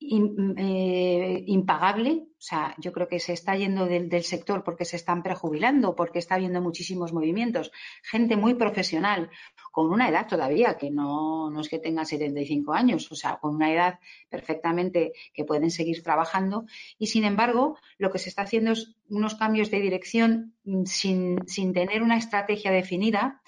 eh, 0.00 1.44
impagable. 1.46 2.26
O 2.38 2.44
sea, 2.44 2.74
yo 2.78 2.92
creo 2.92 3.08
que 3.08 3.18
se 3.18 3.32
está 3.32 3.56
yendo 3.56 3.86
del, 3.86 4.22
sector 4.22 4.62
porque 4.62 4.84
se 4.84 4.96
están 4.96 5.24
prejubilando, 5.24 5.96
porque 5.96 6.20
está 6.20 6.36
habiendo 6.36 6.60
muchísimos 6.60 7.12
movimientos. 7.12 7.72
Gente 8.02 8.36
muy 8.36 8.54
profesional, 8.54 9.28
con 9.72 9.90
una 9.90 10.08
edad 10.08 10.28
todavía, 10.28 10.76
que 10.76 10.90
no, 10.90 11.50
no 11.50 11.60
es 11.60 11.68
que 11.68 11.80
tengan 11.80 12.06
75 12.06 12.72
años, 12.72 13.10
o 13.10 13.16
sea, 13.16 13.38
con 13.40 13.56
una 13.56 13.72
edad 13.72 13.98
perfectamente 14.28 15.12
que 15.34 15.44
pueden 15.44 15.72
seguir 15.72 16.02
trabajando. 16.02 16.64
Y 16.98 17.08
sin 17.08 17.24
embargo, 17.24 17.76
lo 17.98 18.10
que 18.12 18.20
se 18.20 18.28
está 18.28 18.42
haciendo 18.42 18.72
es 18.72 18.94
unos 19.08 19.34
cambios 19.34 19.70
de 19.72 19.80
dirección 19.80 20.54
sin, 20.84 21.38
sin 21.48 21.72
tener 21.72 22.02
una 22.02 22.18
estrategia 22.18 22.70
definida 22.70 23.40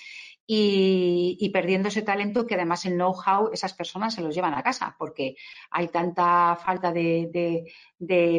y, 0.47 1.51
perdiendo 1.53 1.89
ese 1.89 2.03
talento 2.03 2.47
que 2.47 2.55
además 2.55 2.85
el 2.85 2.95
know-how 2.95 3.51
esas 3.53 3.73
personas 3.73 4.15
se 4.15 4.21
los 4.21 4.35
llevan 4.35 4.55
a 4.55 4.63
casa 4.63 4.95
porque 4.99 5.37
hay 5.71 5.89
tanta 5.89 6.57
falta 6.57 6.93
de, 6.93 7.73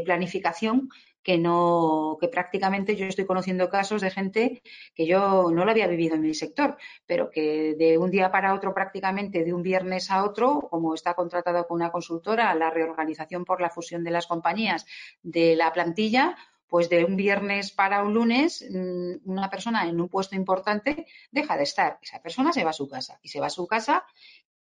planificación 0.06 0.90
que 1.24 1.40
no 1.40 2.18
que 2.22 2.28
prácticamente 2.28 2.96
yo 2.96 3.08
estoy 3.08 3.26
conociendo 3.26 3.68
casos 3.68 4.02
de 4.02 4.12
gente 4.12 4.62
que 4.94 5.08
yo 5.08 5.50
no 5.52 5.66
lo 5.66 5.72
había 5.72 5.88
vivido 5.88 6.14
en 6.14 6.22
mi 6.22 6.36
sector, 6.36 6.78
pero 7.08 7.32
que 7.32 7.74
de 7.74 7.98
un 7.98 8.12
día 8.12 8.32
para 8.32 8.54
otro 8.54 8.76
prácticamente 8.76 9.44
de 9.44 9.52
un 9.52 9.64
viernes 9.64 10.12
a 10.12 10.24
otro, 10.24 10.68
como 10.70 10.94
está 10.94 11.16
contratado 11.16 11.66
con 11.66 11.78
una 11.78 11.92
consultora, 11.92 12.54
la 12.54 12.70
reorganización 12.70 13.44
por 13.44 13.60
la 13.60 13.72
fusión 13.72 14.04
de 14.04 14.12
las 14.12 14.28
compañías 14.28 14.86
de 15.24 15.56
la 15.56 15.74
plantilla, 15.74 16.38
pues 16.76 16.90
de 16.90 17.06
un 17.06 17.16
viernes 17.16 17.72
para 17.72 18.04
un 18.04 18.14
lunes, 18.14 18.62
mm, 18.70 19.32
una 19.32 19.50
persona 19.50 19.88
en 19.88 20.02
un 20.02 20.10
puesto 20.10 20.36
importante 20.36 21.06
deja 21.32 21.56
de 21.56 21.64
estar. 21.64 22.00
Esa 22.02 22.22
persona 22.22 22.52
se 22.52 22.66
va 22.66 22.72
a 22.72 22.74
su 22.74 22.90
casa 22.90 23.18
y 23.24 23.30
se 23.30 23.40
va 23.40 23.46
a 23.46 23.50
su 23.50 23.66
casa 23.66 24.04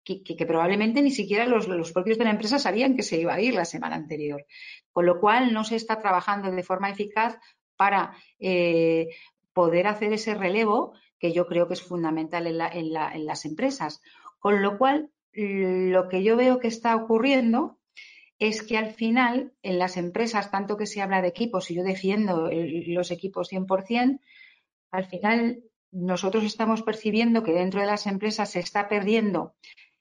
que, 0.03 0.23
probablemente 0.47 1.03
ni 1.03 1.11
siquiera 1.11 1.45
los, 1.45 1.91
propios 1.91 2.17
de 2.17 2.23
la 2.23 2.31
empresa 2.31 2.57
sabían 2.57 2.95
que 2.95 3.03
se 3.03 3.19
iba 3.19 3.35
a 3.35 3.39
ir 3.39 3.53
la 3.53 3.65
semana 3.65 3.97
anterior. 3.97 4.47
Con 4.91 5.05
lo 5.05 5.19
cual 5.19 5.53
no 5.53 5.63
se 5.63 5.75
está 5.75 5.99
trabajando 5.99 6.49
de 6.49 6.63
forma 6.63 6.89
eficaz 6.89 7.37
para 7.75 8.17
eh, 8.39 9.09
poder 9.53 9.85
hacer 9.85 10.11
ese 10.11 10.33
relevo 10.33 10.93
que 11.19 11.33
yo 11.33 11.45
creo 11.45 11.67
que 11.67 11.75
es 11.75 11.83
fundamental 11.83 12.47
en 12.47 13.25
las 13.27 13.45
empresas. 13.45 14.01
Con 14.39 14.63
lo 14.63 14.79
cual, 14.79 15.11
lo 15.33 16.09
que 16.09 16.23
yo 16.23 16.35
veo 16.35 16.57
que 16.57 16.67
está 16.67 16.95
ocurriendo 16.95 17.77
es 18.41 18.63
que 18.63 18.75
al 18.75 18.91
final 18.91 19.53
en 19.61 19.77
las 19.77 19.97
empresas, 19.97 20.49
tanto 20.49 20.75
que 20.75 20.87
se 20.87 20.99
habla 20.99 21.21
de 21.21 21.27
equipos, 21.27 21.69
y 21.69 21.75
yo 21.75 21.83
defiendo 21.83 22.49
los 22.51 23.11
equipos 23.11 23.51
100%, 23.51 24.19
al 24.89 25.05
final 25.05 25.63
nosotros 25.91 26.43
estamos 26.43 26.81
percibiendo 26.81 27.43
que 27.43 27.51
dentro 27.51 27.81
de 27.81 27.85
las 27.85 28.07
empresas 28.07 28.49
se 28.49 28.59
está 28.59 28.89
perdiendo 28.89 29.53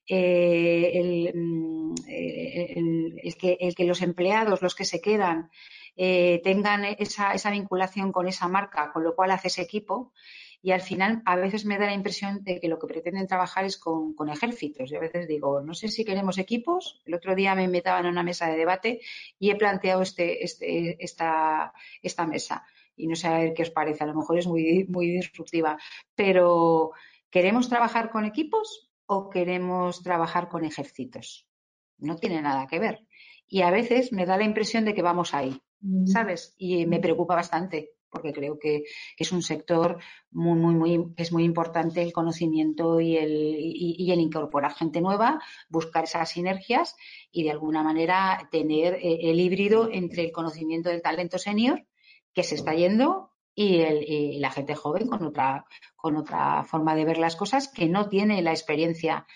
eh, 0.09 1.31
mm, 1.35 1.95
el, 2.09 3.37
que, 3.37 3.85
los 3.85 4.01
empleados, 4.01 4.63
los 4.63 4.75
que 4.75 4.87
se 4.87 5.03
quedan, 5.03 5.51
eh, 5.97 6.41
tengan 6.43 6.87
esa, 6.87 7.35
esa, 7.35 7.51
vinculación 7.51 8.11
con 8.11 8.27
esa 8.27 8.49
marca, 8.49 8.91
con 8.91 9.05
lo 9.05 9.15
cual 9.15 9.33
hace 9.33 9.49
ese 9.49 9.61
equipo 9.61 10.15
y 10.63 10.73
al 10.73 10.83
final 10.83 11.23
a 11.25 11.37
veces 11.37 11.65
me 11.65 11.79
da 11.79 11.87
la 11.87 11.95
impresión 11.95 12.45
de 12.45 12.61
que 12.61 12.69
lo 12.69 12.79
que 12.79 12.87
pretenden 12.87 13.27
trabajar 13.27 13.65
es 13.65 13.79
con, 13.79 14.15
ejércitos. 14.29 14.91
Yo 14.91 14.99
a 14.99 15.01
veces 15.01 15.27
digo, 15.27 15.63
no 15.63 15.73
sé 15.73 15.89
si 15.89 16.05
queremos 16.05 16.37
equipos. 16.37 17.01
El 17.07 17.15
otro 17.15 17.35
día 17.35 17.55
me 17.55 17.65
invitaban 17.65 18.05
a 18.05 18.11
una 18.11 18.23
mesa 18.23 18.47
de 18.47 18.59
debate 18.59 19.01
y 19.39 19.51
he 19.51 19.57
planteado 19.57 20.03
este, 20.03 20.45
este, 20.45 21.03
esta, 21.03 21.73
esta 22.03 22.27
mesa. 22.27 22.67
Y 22.95 23.07
no 23.07 23.17
sé 23.17 23.29
a 23.29 23.39
ver 23.39 23.55
qué 23.55 23.63
os 23.63 23.71
parece, 23.71 24.05
a 24.05 24.07
lo 24.07 24.15
mejor 24.15 24.39
es 24.39 24.47
muy, 24.47 24.85
muy 24.89 25.11
disruptiva. 25.11 25.79
Pero, 26.15 26.93
¿queremos 27.31 27.71
trabajar 27.71 28.11
con 28.11 28.27
equipos 28.27 28.91
o 29.07 29.31
queremos 29.31 30.03
trabajar 30.03 30.51
con 30.51 30.67
ejércitos? 30.67 31.49
No 31.97 32.17
tiene 32.17 32.43
nada 32.43 32.67
que 32.67 32.79
ver. 32.79 33.07
Y 33.49 33.63
a 33.63 33.71
veces 33.71 34.13
me 34.13 34.27
da 34.27 34.37
la 34.37 34.45
impresión 34.45 34.85
de 34.85 34.93
que 34.93 35.03
vamos 35.03 35.33
ahí, 35.33 35.59
mm. 35.81 36.07
¿sabes? 36.07 36.55
Y 36.59 36.85
me 36.85 37.01
preocupa 37.01 37.35
bastante 37.35 37.93
porque 38.11 38.33
creo 38.33 38.59
que, 38.59 38.85
es 39.17 39.33
un 39.33 39.43
sector 39.43 39.99
muy, 40.31 40.59
muy, 40.59 40.75
muy, 40.75 41.15
es 41.17 41.33
muy 41.33 41.45
importante 41.45 42.03
el 42.03 42.13
conocimiento 42.13 43.01
y 43.01 43.17
el, 43.17 43.59
y, 43.61 44.11
el 44.11 44.21
incorporar 44.21 44.75
gente 44.75 45.01
nueva, 45.01 45.41
buscar 45.69 46.05
esas 46.05 46.31
sinergias 46.31 46.97
y 47.31 47.45
de 47.45 47.51
alguna 47.51 47.83
manera 47.83 48.49
tener 48.51 48.95
eh, 48.95 49.31
el 49.31 49.41
híbrido 49.41 49.89
entre 49.91 50.25
el 50.25 50.33
conocimiento 50.33 50.91
del 50.91 51.03
talento 51.03 51.39
senior 51.39 51.87
que 52.35 52.43
se 52.43 52.55
está 52.55 52.75
yendo 52.75 53.31
y, 53.55 53.81
el, 53.81 54.41
la 54.41 54.51
gente 54.51 54.75
joven 54.75 55.09
con 55.09 55.25
otra, 55.25 55.65
con 55.97 56.17
otra 56.17 56.65
forma 56.65 56.95
de 56.95 57.05
ver 57.05 57.19
las 57.19 57.37
cosas 57.37 57.69
que 57.69 57.89
no 57.89 58.09
tiene 58.09 58.43
la 58.43 58.53
experiencia 58.53 59.27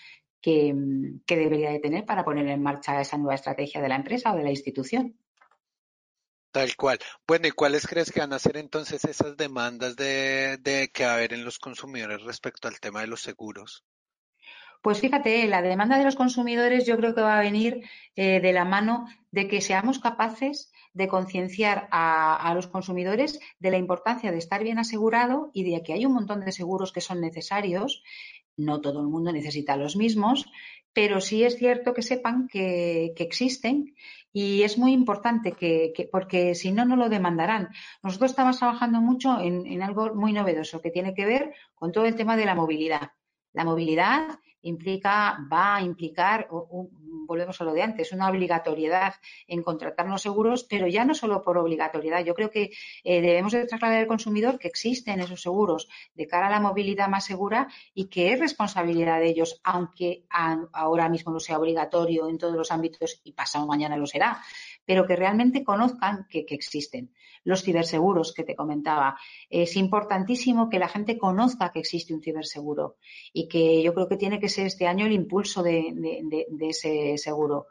que, 0.41 0.73
que 1.25 1.37
debería 1.37 1.71
de 1.71 1.79
tener 1.79 2.05
para 2.05 2.23
poner 2.23 2.47
en 2.47 2.61
marcha 2.61 3.01
esa 3.01 3.17
nueva 3.17 3.35
estrategia 3.35 3.81
de 3.81 3.89
la 3.89 3.95
empresa 3.95 4.33
o 4.33 4.37
de 4.37 4.43
la 4.43 4.51
institución. 4.51 5.17
Tal 6.55 6.77
cual. 6.77 6.99
Bueno, 7.27 7.47
¿y 7.47 7.51
cuáles 7.51 7.85
crees 7.85 8.13
que 8.13 8.21
van 8.21 8.31
a 8.31 8.39
ser 8.39 8.55
entonces 8.55 9.03
esas 9.03 9.35
demandas 9.35 9.97
de, 9.97 10.89
que 10.93 11.03
va 11.03 11.11
a 11.11 11.15
haber 11.15 11.33
en 11.33 11.43
los 11.43 11.59
consumidores 11.59 12.23
respecto 12.23 12.69
al 12.69 12.79
tema 12.79 13.01
de 13.01 13.07
los 13.07 13.23
seguros? 13.23 13.83
Pues 14.81 15.01
fíjate, 15.01 15.45
la 15.47 15.61
demanda 15.61 15.97
de 15.97 16.05
los 16.05 16.15
consumidores 16.15 16.85
yo 16.85 16.95
creo 16.95 17.13
que 17.13 17.19
va 17.19 17.37
a 17.37 17.41
venir 17.41 17.81
eh, 18.15 18.39
de 18.39 18.53
la 18.53 18.63
mano 18.63 19.05
de 19.31 19.49
que 19.49 19.59
seamos 19.59 19.99
capaces 19.99 20.71
de 20.93 21.09
concienciar 21.09 21.89
a, 21.91 22.37
a, 22.37 22.53
los 22.53 22.67
consumidores 22.67 23.41
de 23.59 23.71
la 23.71 23.77
importancia 23.77 24.31
de 24.31 24.37
estar 24.37 24.63
bien 24.63 24.79
asegurado 24.79 25.51
y 25.53 25.69
de 25.69 25.83
que 25.83 25.91
hay 25.91 26.05
un 26.05 26.13
montón 26.13 26.39
de 26.39 26.53
seguros 26.53 26.93
que 26.93 27.01
son 27.01 27.19
necesarios. 27.19 28.01
No 28.55 28.79
todo 28.79 29.01
el 29.01 29.07
mundo 29.07 29.33
necesita 29.33 29.75
los 29.75 29.97
mismos, 29.97 30.45
pero 30.95 31.19
sí 31.19 31.43
es 31.43 31.57
cierto 31.57 31.93
que 31.93 32.01
sepan 32.01 32.47
que, 32.47 33.13
existen 33.17 33.93
y 34.37 34.63
es 34.63 34.77
muy 34.77 34.91
importante 34.91 35.53
que, 35.53 36.09
porque 36.11 36.55
si 36.55 36.73
no, 36.73 36.83
no 36.83 36.97
lo 36.97 37.07
demandarán. 37.07 37.69
Nosotros 38.03 38.31
estamos 38.31 38.59
trabajando 38.59 38.99
mucho 38.99 39.39
en, 39.39 39.65
en, 39.65 39.81
algo 39.81 40.13
muy 40.13 40.33
novedoso 40.33 40.81
que 40.81 40.91
tiene 40.91 41.13
que 41.13 41.25
ver 41.25 41.53
con 41.73 41.93
todo 41.93 42.05
el 42.05 42.17
tema 42.17 42.35
de 42.35 42.43
la 42.43 42.53
movilidad. 42.53 43.11
La 43.55 43.63
movilidad 43.63 44.39
implica, 44.61 45.37
va 45.51 45.77
a 45.77 45.81
implicar, 45.81 46.47
volvemos 46.49 47.59
a 47.61 47.63
lo 47.63 47.73
de 47.73 47.83
antes, 47.83 48.11
una 48.11 48.29
obligatoriedad 48.29 49.13
en 49.47 49.63
contratarnos 49.63 50.21
seguros, 50.21 50.63
pero 50.63 50.87
ya 50.87 51.05
no 51.05 51.13
solo 51.13 51.41
por 51.41 51.57
obligatoriedad. 51.57 52.23
Yo 52.25 52.33
creo 52.33 52.49
que 52.49 52.71
eh, 53.03 53.21
debemos 53.21 53.53
de 53.53 53.65
trasladar 53.65 53.99
al 53.99 54.07
consumidor 54.07 54.59
que 54.59 54.67
existen 54.67 55.19
esos 55.21 55.41
seguros 55.41 55.87
de 56.13 56.27
cara 56.27 56.47
a 56.47 56.49
la 56.49 56.59
movilidad 56.59 57.07
más 57.07 57.25
segura 57.25 57.67
y 57.93 58.05
que 58.05 58.33
es 58.33 58.39
responsabilidad 58.39 59.19
de 59.19 59.29
ellos, 59.29 59.61
aunque 59.63 60.25
ahora 60.73 61.09
mismo 61.09 61.31
no 61.31 61.39
sea 61.39 61.57
obligatorio 61.57 62.27
en 62.27 62.37
todos 62.37 62.55
los 62.55 62.71
ámbitos 62.71 63.21
y 63.23 63.31
pasado 63.31 63.65
mañana 63.67 63.97
lo 63.97 64.05
será 64.05 64.41
pero 64.85 65.05
que 65.05 65.15
realmente 65.15 65.63
conozcan 65.63 66.27
que, 66.29 66.45
existen. 66.49 67.11
Los 67.43 67.63
ciberseguros 67.63 68.33
que 68.33 68.43
te 68.43 68.55
comentaba. 68.55 69.17
Es 69.49 69.75
importantísimo 69.75 70.69
que 70.69 70.79
la 70.79 70.87
gente 70.87 71.17
conozca 71.17 71.71
que 71.71 71.79
existe 71.79 72.13
un 72.13 72.21
ciberseguro 72.21 72.97
y 73.33 73.47
que 73.47 73.83
yo 73.83 73.93
creo 73.93 74.07
que 74.07 74.17
tiene 74.17 74.39
que 74.39 74.49
ser 74.49 74.65
este 74.65 74.87
año 74.87 75.05
el 75.05 75.11
impulso 75.11 75.61
de, 75.61 75.93
ese 76.61 77.17
seguro. 77.17 77.67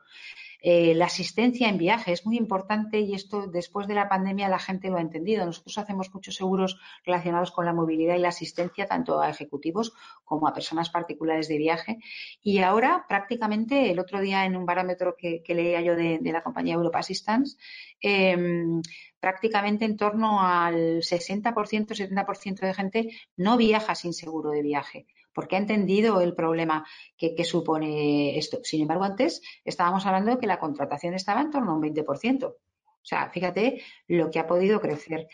Eh, 0.67 0.95
la 0.95 1.05
asistencia 1.05 1.69
en 1.69 1.77
viaje 1.77 2.11
es 2.13 2.25
muy 2.25 2.39
importante 2.39 2.99
y 2.99 3.13
esto 3.15 3.47
después 3.49 3.87
de 3.87 3.95
la 3.95 4.09
pandemia 4.09 4.49
la 4.49 4.59
gente 4.59 4.89
lo 4.89 4.97
ha 4.97 5.03
entendido. 5.03 5.45
Nosotros 5.45 5.77
hacemos 5.77 6.15
muchos 6.15 6.37
seguros 6.37 6.81
relacionados 7.05 7.51
con 7.51 7.67
la 7.67 7.75
movilidad 7.75 8.15
y 8.15 8.21
la 8.21 8.31
asistencia 8.31 8.87
tanto 8.87 9.21
a 9.21 9.29
ejecutivos 9.29 9.93
como 10.25 10.49
a 10.49 10.55
personas 10.55 10.89
particulares 10.89 11.49
de 11.49 11.59
viaje. 11.59 11.99
Y 12.43 12.61
ahora 12.61 13.05
prácticamente 13.07 13.91
el 13.91 13.99
otro 13.99 14.23
día 14.23 14.47
en 14.47 14.57
un 14.57 14.65
barómetro 14.65 15.15
que, 15.19 15.43
leía 15.49 15.83
yo 15.83 15.97
de, 15.97 16.19
la 16.33 16.43
compañía 16.43 16.77
Europa 16.77 17.01
Assistance, 17.01 17.59
em, 18.01 18.81
prácticamente 19.21 19.85
en 19.85 19.99
torno 19.99 20.41
al 20.41 21.03
60%, 21.03 21.95
70% 21.95 22.61
de 22.67 22.73
gente 22.73 23.11
no 23.37 23.59
viaja 23.59 23.95
sin 23.95 24.15
seguro 24.15 24.51
de 24.51 24.63
viaje 24.63 25.07
porque 25.35 25.57
ha 25.57 25.59
entendido 25.59 26.21
el 26.21 26.35
problema 26.35 26.87
que, 27.17 27.45
supone 27.45 28.39
esto. 28.39 28.61
Sin 28.63 28.83
embargo, 28.83 29.05
antes 29.05 29.43
estábamos 29.65 30.07
hablando 30.07 30.31
de 30.31 30.39
que 30.39 30.47
la 30.47 30.59
contratación 30.59 31.15
estaba 31.15 31.41
en 31.41 31.51
torno 31.51 31.73
a 31.73 31.75
un 31.75 31.83
20%. 31.83 32.45
O 32.47 33.07
sea, 33.07 33.29
fíjate 33.31 33.83
lo 34.07 34.31
que 34.31 34.39
ha 34.39 34.47
podido 34.47 34.81
crecer. 34.81 35.29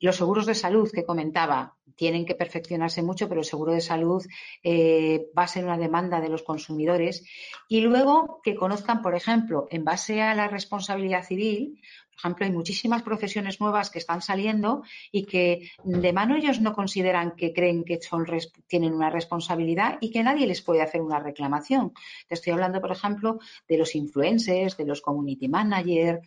Los 0.00 0.16
seguros 0.16 0.46
de 0.46 0.54
salud 0.54 0.90
que 0.92 1.04
comentaba 1.04 1.76
tienen 1.96 2.26
que 2.26 2.34
perfeccionarse 2.34 3.02
mucho, 3.02 3.28
pero 3.28 3.40
el 3.40 3.46
seguro 3.46 3.72
de 3.72 3.80
salud 3.80 4.24
eh, 4.62 5.28
va 5.36 5.44
a 5.44 5.48
ser 5.48 5.64
una 5.64 5.78
demanda 5.78 6.20
de 6.20 6.28
los 6.28 6.42
consumidores. 6.42 7.24
Y 7.68 7.80
luego 7.80 8.40
que 8.44 8.54
conozcan, 8.54 9.00
por 9.00 9.14
ejemplo, 9.14 9.66
en 9.70 9.84
base 9.84 10.20
a 10.20 10.34
la 10.34 10.48
responsabilidad 10.48 11.24
civil, 11.24 11.80
por 12.16 12.20
ejemplo, 12.20 12.46
hay 12.46 12.52
muchísimas 12.52 13.02
profesiones 13.02 13.60
nuevas 13.60 13.90
que 13.90 13.98
están 13.98 14.22
saliendo 14.22 14.82
y 15.12 15.24
que 15.26 15.70
de 15.84 16.12
mano 16.14 16.36
ellos 16.36 16.62
no 16.62 16.72
consideran 16.72 17.36
que 17.36 17.52
creen 17.52 17.84
que 17.84 18.00
son, 18.00 18.26
tienen 18.66 18.94
una 18.94 19.10
responsabilidad 19.10 19.98
y 20.00 20.10
que 20.10 20.22
nadie 20.22 20.46
les 20.46 20.62
puede 20.62 20.80
hacer 20.80 21.02
una 21.02 21.18
reclamación. 21.18 21.92
Te 22.26 22.34
estoy 22.34 22.54
hablando, 22.54 22.80
por 22.80 22.90
ejemplo, 22.90 23.38
de 23.68 23.76
los 23.76 23.94
influencers, 23.94 24.78
de 24.78 24.86
los 24.86 25.02
community 25.02 25.48
managers, 25.48 26.20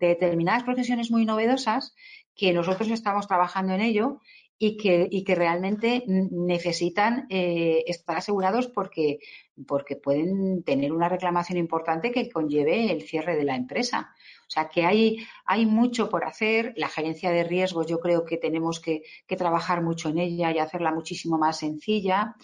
de 0.00 0.08
determinadas 0.08 0.64
profesiones 0.64 1.12
muy 1.12 1.24
novedosas 1.24 1.94
que 2.36 2.52
nosotros 2.52 2.90
estamos 2.90 3.26
trabajando 3.26 3.72
en 3.72 3.80
ello 3.80 4.20
y 4.58 4.76
que, 4.76 5.06
y 5.10 5.24
que 5.24 5.34
realmente 5.34 6.04
necesitan 6.06 7.26
eh, 7.28 7.84
estar 7.86 8.16
asegurados 8.16 8.68
porque, 8.68 9.18
porque 9.66 9.96
pueden 9.96 10.62
tener 10.62 10.92
una 10.92 11.08
reclamación 11.08 11.58
importante 11.58 12.10
que 12.10 12.30
conlleve 12.30 12.90
el 12.90 13.02
cierre 13.02 13.36
de 13.36 13.44
la 13.44 13.56
empresa. 13.56 14.14
O 14.46 14.50
sea 14.50 14.68
que 14.68 14.84
hay, 14.84 15.18
hay 15.44 15.66
mucho 15.66 16.08
por 16.08 16.24
hacer. 16.24 16.72
La 16.76 16.88
gerencia 16.88 17.30
de 17.30 17.44
riesgos 17.44 17.86
yo 17.86 18.00
creo 18.00 18.24
que 18.24 18.38
tenemos 18.38 18.80
que, 18.80 19.02
trabajar 19.36 19.82
mucho 19.82 20.08
en 20.08 20.18
ella 20.18 20.52
y 20.52 20.58
hacerla 20.58 20.92
muchísimo 20.92 21.36
más 21.36 21.58
sencilla. 21.58 22.36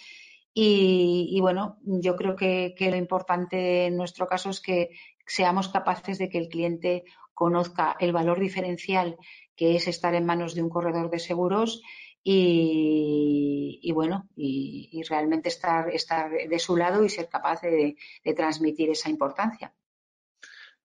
Y, 0.54 1.38
bueno, 1.40 1.78
yo 1.82 2.14
creo 2.14 2.36
que, 2.36 2.74
que, 2.76 2.90
lo 2.90 2.96
importante 2.96 3.86
en 3.86 3.96
nuestro 3.96 4.26
caso 4.26 4.50
es 4.50 4.60
que 4.60 4.90
seamos 5.26 5.68
capaces 5.68 6.18
de 6.18 6.28
que 6.28 6.36
el 6.36 6.48
cliente 6.48 7.04
conozca 7.32 7.96
el 7.98 8.12
valor 8.12 8.38
diferencial 8.38 9.16
que 9.62 9.76
es 9.76 9.86
estar 9.86 10.12
en 10.16 10.26
manos 10.26 10.56
de 10.56 10.62
un 10.62 10.68
corredor 10.68 11.08
de 11.08 11.20
seguros 11.20 11.82
y, 12.24 13.92
bueno, 13.94 14.28
y, 14.34 15.04
realmente 15.08 15.50
estar, 15.50 15.88
estar 15.90 16.32
de 16.32 16.58
su 16.58 16.76
lado 16.76 17.04
y 17.04 17.08
ser 17.08 17.28
capaz 17.28 17.60
de, 17.62 17.94
transmitir 18.34 18.90
esa 18.90 19.08
importancia. 19.08 19.72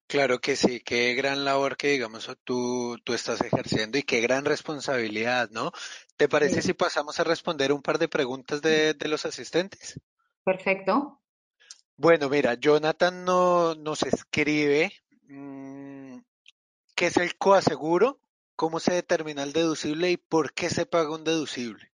Claro 0.05 0.39
que 0.39 0.55
sí, 0.55 0.79
qué 0.81 1.15
gran 1.15 1.43
labor 1.43 1.75
que 1.75 1.89
digamos 1.89 2.29
tú, 2.43 2.99
tú 3.03 3.13
estás 3.15 3.41
ejerciendo 3.41 3.97
y 3.97 4.03
qué 4.03 4.21
gran 4.21 4.45
responsabilidad, 4.45 5.49
¿no? 5.49 5.71
¿Te 6.15 6.29
parece 6.29 6.61
si 6.61 6.73
pasamos 6.73 7.19
a 7.19 7.23
responder 7.23 7.73
un 7.73 7.81
par 7.81 7.97
de 7.97 8.07
preguntas 8.07 8.61
de, 8.61 8.95
los 9.05 9.25
asistentes? 9.25 9.99
Perfecto. 10.43 11.19
Bueno, 11.95 12.29
mira, 12.29 12.53
Jonathan 12.53 13.25
no, 13.25 13.73
nos 13.73 14.03
escribe 14.03 14.93
mmm, 15.23 16.19
qué 16.93 17.07
es 17.07 17.17
el 17.17 17.35
coaseguro 17.37 18.19
¿Cómo 18.57 18.79
se 18.79 18.91
determina 18.91 19.43
el 19.43 19.53
deducible 19.53 20.09
y 20.09 20.17
por 20.17 20.51
qué 20.51 20.71
se 20.71 20.87
paga 20.87 21.13
un 21.13 21.23
deducible? 21.23 21.91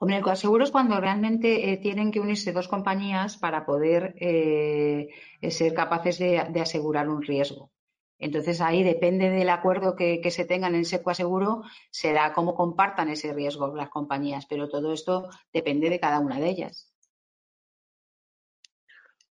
Hombre, 0.00 0.16
el 0.16 0.22
coaseguro 0.22 0.64
es 0.64 0.70
cuando 0.70 0.98
realmente 0.98 1.70
eh, 1.70 1.76
tienen 1.76 2.10
que 2.10 2.20
unirse 2.20 2.52
dos 2.52 2.68
compañías 2.68 3.36
para 3.36 3.66
poder 3.66 4.14
eh, 4.18 5.08
ser 5.50 5.74
capaces 5.74 6.18
de, 6.18 6.38
asegurar 6.38 7.10
un 7.10 7.20
riesgo. 7.20 7.70
Entonces 8.18 8.62
ahí 8.62 8.82
depende 8.82 9.28
del 9.28 9.50
acuerdo 9.50 9.94
que, 9.94 10.26
se 10.30 10.46
tengan 10.46 10.74
en 10.74 10.80
ese 10.80 11.02
coaseguro, 11.02 11.64
será 11.90 12.32
cómo 12.32 12.54
compartan 12.54 13.10
ese 13.10 13.34
riesgo 13.34 13.76
las 13.76 13.90
compañías, 13.90 14.46
pero 14.46 14.70
todo 14.70 14.94
esto 14.94 15.28
depende 15.52 15.90
de 15.90 16.00
cada 16.00 16.18
una 16.18 16.40
de 16.40 16.48
ellas. 16.48 16.90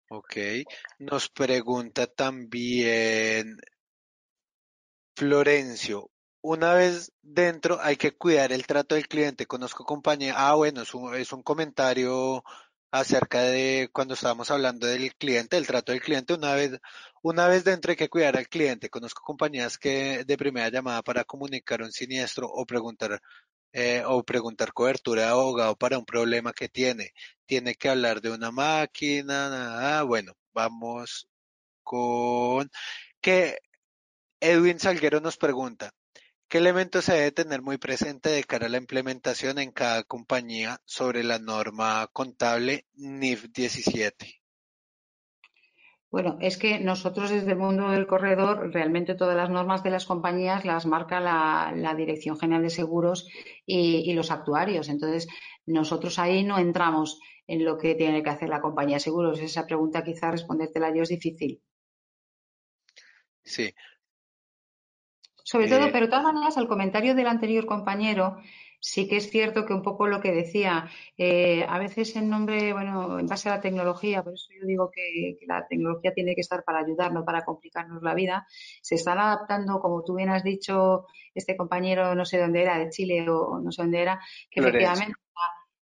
Ok, 0.09 0.37
nos 0.99 1.29
pregunta 1.29 2.07
también 2.07 3.59
Florencio, 5.17 6.11
una 6.43 6.75
vez 6.75 7.13
dentro 7.23 7.79
hay 7.81 7.97
que 7.97 8.13
cuidar 8.13 8.53
el 8.53 8.67
trato 8.67 8.95
del 8.95 9.09
cliente. 9.09 9.47
Conozco 9.47 9.85
compañía, 9.85 10.35
ah 10.37 10.55
bueno, 10.55 10.83
es 10.83 10.95
un, 10.95 11.15
es 11.15 11.33
un 11.33 11.43
comentario 11.43 12.43
acerca 12.91 13.43
de 13.43 13.89
cuando 13.93 14.15
estábamos 14.15 14.51
hablando 14.51 14.87
del 14.87 15.15
cliente, 15.17 15.57
el 15.57 15.67
trato 15.67 15.93
del 15.93 16.03
cliente, 16.03 16.35
una 16.35 16.55
vez, 16.55 16.79
una 17.23 17.49
vez 17.49 17.65
dentro 17.65 17.91
hay 17.91 17.97
que 17.97 18.09
cuidar 18.11 18.37
al 18.37 18.49
cliente. 18.49 18.91
Conozco 18.91 19.23
compañías 19.25 19.79
que 19.79 20.25
de 20.25 20.37
primera 20.37 20.69
llamada 20.71 21.03
para 21.03 21.25
comunicar 21.25 21.83
un 21.83 21.93
siniestro 21.93 22.49
o 22.49 22.67
preguntar 22.67 23.21
eh, 23.73 24.03
o 24.07 24.23
preguntar 24.25 24.73
cobertura 24.73 25.23
de 25.23 25.29
abogado 25.29 25.77
para 25.77 25.99
un 25.99 26.05
problema 26.05 26.53
que 26.53 26.69
tiene. 26.69 27.13
Tiene 27.47 27.75
que 27.75 27.89
hablar 27.89 28.21
de 28.21 28.31
una 28.31 28.51
máquina, 28.51 29.99
ah, 29.99 30.03
bueno, 30.05 30.35
vamos 30.53 31.29
con 31.83 32.71
que 33.21 33.59
Edwin 34.45 34.81
Salguero 34.81 35.21
nos 35.21 35.37
pregunta, 35.37 35.95
¿qué 36.49 36.59
elementos 36.59 37.05
se 37.05 37.13
debe 37.13 37.31
tener 37.31 37.63
muy 37.63 37.79
presente 37.79 38.29
de 38.29 38.43
cara 38.43 38.67
a 38.67 38.69
la 38.69 38.79
implementación 38.79 39.61
en 39.61 39.71
cada 39.71 40.03
compañía 40.03 40.81
sobre 40.85 41.23
la 41.23 41.39
norma 41.39 42.09
contable 42.13 42.85
NIF 42.95 43.53
17? 43.53 44.43
Bueno, 46.11 46.39
es 46.41 46.59
que 46.59 46.81
nosotros 46.81 47.31
desde 47.31 47.53
el 47.53 47.59
mundo 47.59 47.91
del 47.91 48.09
corredor, 48.09 48.73
realmente 48.73 49.15
todas 49.15 49.37
las 49.37 49.49
normas 49.49 49.85
de 49.85 49.91
las 49.91 50.07
compañías 50.07 50.65
las 50.65 50.87
marca 50.87 51.21
la, 51.21 51.95
Dirección 51.97 52.37
General 52.37 52.63
de 52.63 52.71
Seguros 52.71 53.29
y, 53.65 54.13
los 54.13 54.33
actuarios. 54.33 54.89
Entonces, 54.89 55.29
nosotros 55.67 56.19
ahí 56.19 56.43
no 56.43 56.59
entramos 56.59 57.21
en 57.47 57.65
lo 57.65 57.79
que 57.79 57.95
tiene 57.95 58.25
que 58.25 58.31
hacer 58.31 58.49
la 58.49 58.61
compañía 58.61 58.97
de 58.97 59.01
seguros. 59.01 59.39
Esa 59.39 59.67
pregunta 59.67 60.03
quizá 60.03 60.33
respondértela 60.33 60.93
yo 60.93 61.05
es 61.05 61.11
difícil. 61.11 61.63
Sí, 63.45 63.73
sobre 65.53 65.69
todo, 65.69 65.93
pero 65.93 66.07
de 66.07 66.11
todas 66.11 66.25
maneras, 66.25 66.57
el 66.57 66.67
comentario 66.67 67.15
del 67.15 67.27
anterior 67.27 67.67
compañero, 67.67 68.39
sí 68.81 69.07
que 69.07 69.19
es 69.19 69.29
cierto 69.29 69.67
que 69.67 69.75
un 69.75 69.83
poco 69.83 70.07
lo 70.07 70.19
que 70.23 70.33
decía, 70.33 70.89
eh, 71.19 71.67
a 71.69 71.79
veces 71.79 72.17
en 72.17 72.31
nombre, 72.31 72.73
bueno, 72.73 73.19
en 73.19 73.27
base 73.27 73.51
a 73.51 73.57
la 73.57 73.61
tecnología, 73.61 74.23
por 74.23 74.33
eso 74.33 74.49
yo 74.59 74.67
digo 74.67 74.91
que, 74.91 75.37
la 75.47 75.67
tecnología 75.69 76.15
tiene 76.15 76.35
que 76.35 76.41
estar 76.41 76.65
para 76.65 76.79
ayudar, 76.79 77.13
no 77.13 77.27
para 77.27 77.45
complicarnos 77.45 78.03
la 78.03 78.15
vida, 78.15 78.47
se 78.81 78.95
están 78.95 79.19
adaptando, 79.19 79.79
como 79.79 80.03
tú 80.03 80.15
bien 80.15 80.31
has 80.31 80.43
dicho, 80.43 81.05
este 81.35 81.55
compañero, 81.55 82.15
no 82.15 82.25
sé 82.25 82.39
dónde 82.39 82.63
era, 82.63 82.79
de 82.79 82.89
Chile 82.89 83.29
o 83.29 83.61
no 83.61 83.71
sé 83.73 83.83
dónde 83.83 84.01
era, 84.01 84.21
que 84.51 84.61
efectivamente 84.61 85.17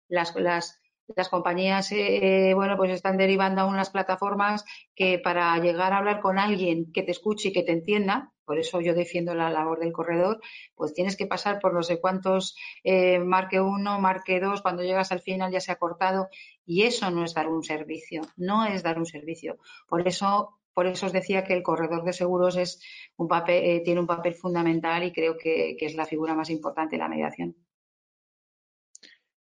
las, 0.09 0.35
las 0.35 0.81
las 1.17 1.29
compañías, 1.29 1.91
eh, 1.93 2.53
bueno, 2.55 2.77
pues 2.77 2.91
están 2.93 3.17
derivando 3.17 3.63
a 3.63 3.67
unas 3.67 3.91
plataformas 3.91 4.65
que 4.95 5.19
para 5.19 5.59
llegar 5.59 5.93
a 5.93 5.99
hablar 5.99 6.21
con 6.21 6.39
alguien 6.39 6.93
que 6.93 7.03
te 7.03 7.11
escuche 7.11 7.49
y 7.49 7.53
que 7.53 7.63
te 7.63 7.73
entienda, 7.73 8.33
por 8.51 8.59
eso 8.59 8.81
yo 8.81 8.95
defiendo 8.95 9.33
la 9.33 9.49
labor 9.49 9.79
del 9.79 9.93
corredor, 9.93 10.41
pues 10.75 10.93
tienes 10.93 11.17
que 11.17 11.29
pasar 11.29 11.61
por 11.61 11.73
no 11.73 11.85
sé 11.85 12.01
cuántos, 12.01 12.57
eh, 12.83 13.21
marque 13.21 13.61
uno, 13.61 14.01
marque 14.01 14.41
dos, 14.41 14.61
cuando 14.61 14.83
llegas 14.83 15.13
al 15.13 15.21
final 15.21 15.53
ya 15.53 15.61
se 15.61 15.71
ha 15.71 15.77
cortado 15.77 16.29
y 16.67 16.83
eso 16.83 17.13
no 17.13 17.23
es 17.23 17.33
dar 17.33 17.47
un 17.47 17.63
servicio, 17.63 18.23
no 18.37 18.67
es 18.67 18.83
dar 18.83 18.99
un 18.99 19.07
servicio. 19.07 19.59
Por 19.87 20.09
eso 20.09 20.59
por 20.75 20.89
eso 20.89 21.07
os 21.07 21.13
decía 21.13 21.45
que 21.45 21.53
el 21.53 21.63
corredor 21.63 22.03
de 22.03 22.13
seguros 22.13 22.57
es 22.57 22.83
un 23.17 23.29
papel, 23.29 23.63
eh, 23.63 23.83
tiene 23.85 24.01
un 24.01 24.09
papel 24.09 24.35
fundamental 24.35 25.05
y 25.05 25.13
creo 25.13 25.39
que 25.39 25.77
es 25.79 25.95
la 25.95 26.07
figura 26.07 26.35
más 26.35 26.51
importante 26.51 26.97
de 26.97 27.03
la 27.03 27.09
mediación. 27.09 27.55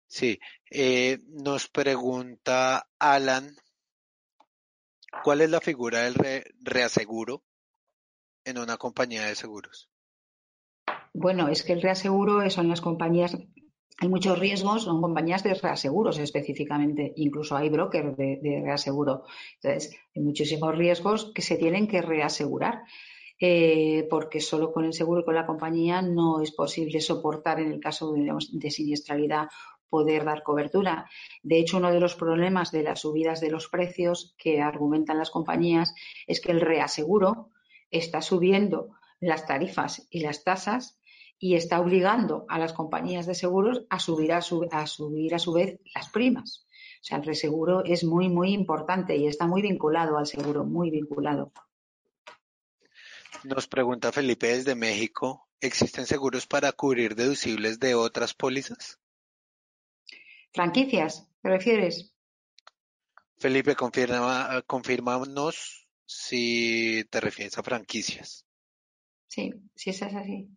Sí, 0.07 0.39
eh, 0.71 1.19
nos 1.27 1.67
pregunta 1.67 2.87
Alan, 3.01 3.57
¿cuál 5.25 5.41
es 5.41 5.51
la 5.51 5.61
figura 5.61 6.03
del 6.03 6.45
reaseguro 6.61 7.43
en 8.45 8.59
una 8.59 8.77
compañía 8.77 9.27
de 9.27 9.35
seguros? 9.35 9.91
Bueno, 11.15 11.49
es 11.49 11.63
que 11.63 11.73
el 11.73 11.83
reaseguro 11.83 12.49
son 12.51 12.69
las 12.69 12.81
compañías, 12.81 13.37
hay 13.99 14.09
muchos 14.09 14.39
riesgos, 14.39 14.85
son 14.85 15.01
compañías 15.01 15.43
de 15.43 15.55
reaseguros 15.55 16.19
específicamente, 16.19 17.13
incluso 17.17 17.57
hay 17.57 17.69
brokers 17.69 18.17
de, 18.17 18.63
reaseguro. 18.65 19.25
Entonces, 19.63 19.95
hay 20.15 20.23
muchísimos 20.23 20.77
riesgos 20.77 21.33
que 21.35 21.43
se 21.43 21.57
tienen 21.57 21.87
que 21.87 22.03
reasegurar. 22.03 22.83
Eh, 23.45 24.07
porque 24.09 24.41
solo 24.41 24.73
con 24.73 24.85
el 24.85 24.93
seguro 24.93 25.23
y 25.23 25.25
con 25.25 25.35
la 25.35 25.47
compañía 25.47 26.01
no 26.01 26.41
es 26.43 26.53
posible 26.53 27.01
soportar 27.01 27.59
en 27.59 27.73
el 27.73 27.81
caso 27.81 28.13
de 28.13 28.71
siniestralidad 28.71 29.49
poder 29.93 30.25
dar 30.25 30.43
cobertura. 30.43 31.11
De 31.43 31.59
hecho, 31.59 31.77
uno 31.77 31.91
de 31.91 32.01
los 32.01 32.15
problemas 32.15 32.73
de 32.73 32.83
las 32.83 33.01
subidas 33.01 33.43
de 33.43 33.51
los 33.51 33.69
precios 33.69 34.35
que 34.39 34.63
argumentan 34.63 35.19
las 35.19 35.31
compañías 35.31 35.93
es 36.27 36.41
que 36.41 36.51
el 36.51 36.63
reaseguro 36.63 37.51
está 37.93 38.23
subiendo 38.23 38.91
las 39.21 39.47
tarifas 39.47 40.09
y 40.11 40.21
las 40.21 40.43
tasas 40.43 40.99
y 41.39 41.55
está 41.55 41.81
obligando 41.81 42.45
a 42.49 42.59
las 42.59 42.73
compañías 42.73 43.27
de 43.27 43.35
seguros 43.35 43.85
a 43.91 43.99
subir 44.01 44.33
a 44.33 44.41
su, 44.41 44.69
a 44.71 44.87
subir 44.87 45.35
a 45.35 45.39
su 45.39 45.53
vez 45.53 45.79
las 45.95 46.09
primas. 46.09 46.67
O 47.01 47.05
sea, 47.05 47.19
el 47.19 47.25
reseguro 47.25 47.85
es 47.85 48.05
muy, 48.05 48.29
muy 48.29 48.53
importante 48.53 49.17
y 49.17 49.27
está 49.27 49.47
muy 49.47 49.61
vinculado 49.63 50.19
al 50.19 50.27
seguro, 50.27 50.65
muy 50.65 50.91
vinculado. 50.91 51.53
Nos 53.45 53.67
pregunta 53.67 54.13
Felipe 54.13 54.47
desde 54.49 54.77
México, 54.77 55.49
¿existen 55.61 56.07
seguros 56.07 56.47
para 56.47 56.71
cubrir 56.71 57.17
deducibles 57.17 57.81
de 57.81 57.97
otras 57.97 58.35
pólizas? 58.35 59.01
¿Franquicias? 60.53 61.29
¿Te 61.43 61.49
refieres? 61.49 62.15
Felipe, 63.39 63.75
confirma, 63.75 64.63
confirmanos 64.69 65.82
si 66.13 67.05
te 67.11 67.21
refieres 67.21 67.57
a 67.59 67.63
franquicias. 67.63 68.47
Sí, 69.29 69.53
si 69.75 69.91
es 69.91 70.03
así. 70.03 70.49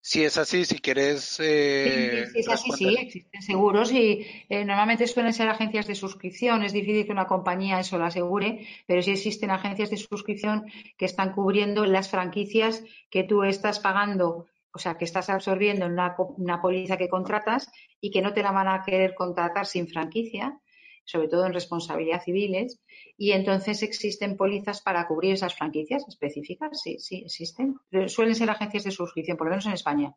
Si 0.00 0.22
es 0.22 0.36
así, 0.36 0.66
si 0.66 0.80
quieres. 0.80 1.40
Eh, 1.40 2.26
sí, 2.30 2.38
es 2.40 2.48
así, 2.48 2.70
sí, 2.72 2.94
existen 2.98 3.40
seguros 3.40 3.90
y 3.90 4.26
eh, 4.50 4.64
normalmente 4.64 5.06
suelen 5.06 5.32
ser 5.32 5.48
agencias 5.48 5.86
de 5.86 5.94
suscripción. 5.94 6.62
Es 6.62 6.74
difícil 6.74 7.06
que 7.06 7.12
una 7.12 7.26
compañía 7.26 7.80
eso 7.80 7.96
lo 7.96 8.04
asegure, 8.04 8.66
pero 8.86 9.00
sí 9.00 9.12
existen 9.12 9.50
agencias 9.50 9.90
de 9.90 9.96
suscripción 9.96 10.66
que 10.98 11.06
están 11.06 11.32
cubriendo 11.32 11.86
las 11.86 12.10
franquicias 12.10 12.84
que 13.08 13.24
tú 13.24 13.44
estás 13.44 13.80
pagando, 13.80 14.46
o 14.74 14.78
sea, 14.78 14.98
que 14.98 15.06
estás 15.06 15.30
absorbiendo 15.30 15.86
en 15.86 15.92
una, 15.92 16.14
una 16.36 16.60
póliza 16.60 16.98
que 16.98 17.08
contratas 17.08 17.70
y 17.98 18.10
que 18.10 18.20
no 18.20 18.34
te 18.34 18.42
la 18.42 18.52
van 18.52 18.68
a 18.68 18.82
querer 18.82 19.14
contratar 19.14 19.64
sin 19.64 19.88
franquicia 19.88 20.60
sobre 21.04 21.28
todo 21.28 21.46
en 21.46 21.52
responsabilidad 21.52 22.22
civiles, 22.22 22.80
y 23.16 23.32
entonces 23.32 23.82
existen 23.82 24.36
pólizas 24.36 24.82
para 24.82 25.06
cubrir 25.06 25.34
esas 25.34 25.54
franquicias 25.54 26.04
específicas, 26.08 26.80
sí, 26.82 26.98
sí, 26.98 27.22
existen. 27.24 27.76
suelen 28.08 28.34
ser 28.34 28.50
agencias 28.50 28.84
de 28.84 28.90
suscripción, 28.90 29.36
por 29.36 29.46
lo 29.46 29.52
menos 29.52 29.66
en 29.66 29.72
España. 29.72 30.14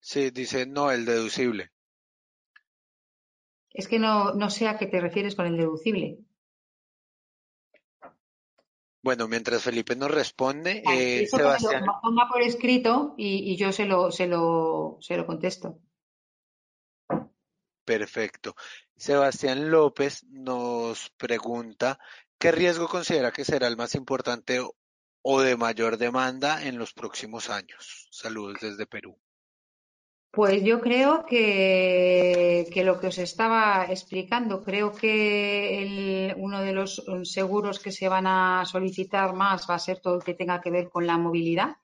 Sí, 0.00 0.30
dice 0.30 0.66
no, 0.66 0.90
el 0.90 1.04
deducible. 1.04 1.72
Es 3.70 3.86
que 3.86 3.98
no, 3.98 4.34
no 4.34 4.50
sé 4.50 4.66
a 4.66 4.78
qué 4.78 4.86
te 4.86 5.00
refieres 5.00 5.34
con 5.34 5.46
el 5.46 5.56
deducible. 5.56 6.18
Bueno, 9.02 9.28
mientras 9.28 9.62
Felipe 9.62 9.94
nos 9.94 10.10
responde, 10.10 10.82
eh, 10.92 11.26
Sebastián. 11.26 11.86
Lo 11.86 12.00
ponga 12.02 12.28
por 12.28 12.42
escrito 12.42 13.14
y, 13.16 13.52
y, 13.52 13.56
yo 13.56 13.72
se 13.72 13.86
lo, 13.86 14.10
se 14.10 14.26
lo, 14.26 14.98
se 15.00 15.16
lo 15.16 15.26
contesto. 15.26 15.78
Perfecto. 17.84 18.54
Sebastián 18.98 19.70
López 19.70 20.24
nos 20.24 21.10
pregunta, 21.10 22.00
¿qué 22.36 22.50
riesgo 22.50 22.88
considera 22.88 23.30
que 23.30 23.44
será 23.44 23.68
el 23.68 23.76
más 23.76 23.94
importante 23.94 24.60
o 25.22 25.40
de 25.40 25.56
mayor 25.56 25.98
demanda 25.98 26.66
en 26.66 26.78
los 26.78 26.94
próximos 26.94 27.48
años? 27.48 28.08
Saludos 28.10 28.58
desde 28.60 28.86
Perú. 28.86 29.16
Pues 30.32 30.64
yo 30.64 30.80
creo 30.80 31.24
que, 31.26 32.68
lo 32.84 32.98
que 32.98 33.06
os 33.06 33.18
estaba 33.18 33.86
explicando, 33.88 34.64
creo 34.64 34.92
que 34.92 35.82
el, 35.82 36.34
uno 36.36 36.60
de 36.60 36.72
los 36.72 37.04
seguros 37.22 37.78
que 37.78 37.92
se 37.92 38.08
van 38.08 38.26
a 38.26 38.64
solicitar 38.66 39.32
más 39.32 39.70
va 39.70 39.76
a 39.76 39.78
ser 39.78 40.00
todo 40.00 40.16
el 40.16 40.24
que 40.24 40.34
tenga 40.34 40.60
que 40.60 40.72
ver 40.72 40.90
con 40.90 41.06
la 41.06 41.18
movilidad, 41.18 41.76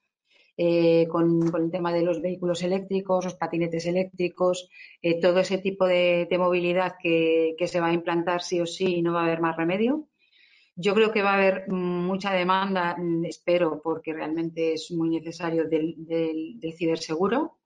eh, 0.56 1.06
con, 1.08 1.52
el 1.56 1.70
tema 1.70 1.92
de 1.92 2.02
los 2.02 2.22
vehículos 2.22 2.62
eléctricos, 2.62 3.24
los 3.24 3.34
patinetes 3.34 3.86
eléctricos, 3.86 4.68
eh, 5.02 5.20
todo 5.20 5.40
ese 5.40 5.58
tipo 5.58 5.86
de, 5.86 6.28
movilidad 6.38 6.94
que, 7.02 7.56
se 7.66 7.80
va 7.80 7.88
a 7.88 7.92
implantar 7.92 8.42
sí 8.42 8.60
o 8.60 8.66
sí 8.66 8.96
y 8.96 9.02
no 9.02 9.12
va 9.12 9.22
a 9.22 9.24
haber 9.24 9.40
más 9.40 9.56
remedio. 9.56 10.08
Yo 10.76 10.94
creo 10.94 11.12
que 11.12 11.22
va 11.22 11.32
a 11.32 11.36
haber 11.36 11.68
mucha 11.68 12.32
demanda, 12.32 12.96
mm, 12.98 13.24
espero, 13.26 13.80
porque 13.82 14.12
realmente 14.12 14.74
es 14.74 14.90
muy 14.90 15.10
necesario 15.10 15.68
del 15.68 16.74
ciberseguro. 16.76 17.58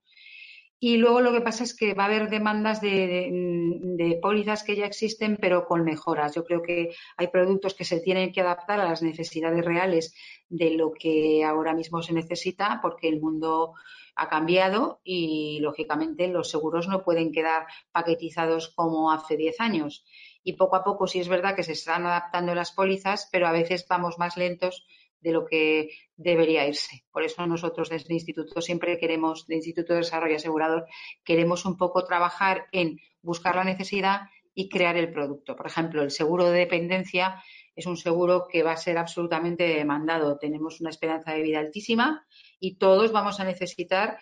Y 0.81 0.97
luego 0.97 1.21
lo 1.21 1.33
que 1.33 1.41
pasa 1.41 1.65
es 1.65 1.75
que 1.75 1.95
va 1.95 2.05
a 2.05 2.07
haber 2.07 2.31
demandas 2.31 2.81
de, 2.81 4.19
pólizas 4.23 4.63
que 4.63 4.77
ya 4.77 4.87
existen, 4.87 5.37
pero 5.41 5.67
con 5.67 5.83
mejoras. 5.83 6.35
Yo 6.37 6.45
creo 6.45 6.63
que 6.63 6.95
hay 7.17 7.29
productos 7.29 7.75
que 7.75 7.85
se 7.85 7.99
tienen 8.01 8.33
que 8.33 8.43
adaptar 8.43 8.79
a 8.79 8.85
las 8.85 9.03
necesidades 9.03 9.65
reales 9.65 10.15
de 10.49 10.71
lo 10.71 10.93
que 10.93 11.45
ahora 11.45 11.75
mismo 11.75 12.01
se 12.03 12.13
necesita, 12.13 12.79
porque 12.81 13.09
el 13.09 13.21
mundo 13.21 13.75
ha 14.15 14.29
cambiado 14.29 15.01
y, 15.03 15.59
lógicamente, 15.61 16.29
los 16.29 16.49
seguros 16.49 16.87
no 16.87 17.03
pueden 17.03 17.33
quedar 17.33 17.67
paquetizados 17.91 18.69
como 18.69 19.11
hace 19.11 19.37
10 19.37 19.61
años. 19.61 20.05
Y 20.45 20.53
poco 20.53 20.77
a 20.77 20.85
poco 20.85 21.09
sí 21.09 21.19
es 21.19 21.29
verdad 21.29 21.57
que 21.57 21.65
se 21.65 21.73
están 21.73 22.07
adaptando 22.07 22.55
las 22.55 22.71
pólizas, 22.71 23.29
pero 23.33 23.49
a 23.49 23.53
veces 23.53 23.85
vamos 23.89 24.19
más 24.19 24.37
lentos 24.37 24.87
de 25.21 25.33
lo 25.33 25.47
que 25.47 25.91
debería 26.17 26.67
irse. 26.67 27.05
Por 27.11 27.23
eso 27.23 27.47
nosotros 27.47 27.89
desde 27.89 28.09
el 28.09 28.15
Instituto 28.15 28.61
siempre 28.61 28.99
queremos, 28.99 29.47
del 29.47 29.57
Instituto 29.57 29.93
de 29.93 30.01
Desarrollo 30.01 30.37
Asegurador, 30.37 30.87
queremos 31.25 31.65
un 31.65 31.77
poco 31.77 32.05
trabajar 32.05 32.67
en 32.73 32.99
buscar 33.23 33.57
la 33.57 33.65
necesidad 33.65 34.23
y 34.55 34.69
crear 34.69 34.97
el 34.97 35.13
producto. 35.13 35.55
Por 35.55 35.67
ejemplo, 35.67 36.03
el 36.03 36.11
seguro 36.11 36.51
de 36.51 36.59
dependencia 36.59 37.43
es 37.77 37.87
un 37.87 37.97
seguro 37.97 38.49
que 38.51 38.65
va 38.65 38.73
a 38.73 38.77
ser 38.77 38.99
absolutamente 38.99 39.65
demandado. 39.65 40.37
Tenemos 40.37 40.81
una 40.81 40.91
esperanza 40.91 41.33
de 41.33 41.43
vida 41.43 41.61
altísima 41.61 42.27
y 42.59 42.77
todos 42.77 43.13
vamos 43.13 43.39
a 43.39 43.45
necesitar 43.45 44.19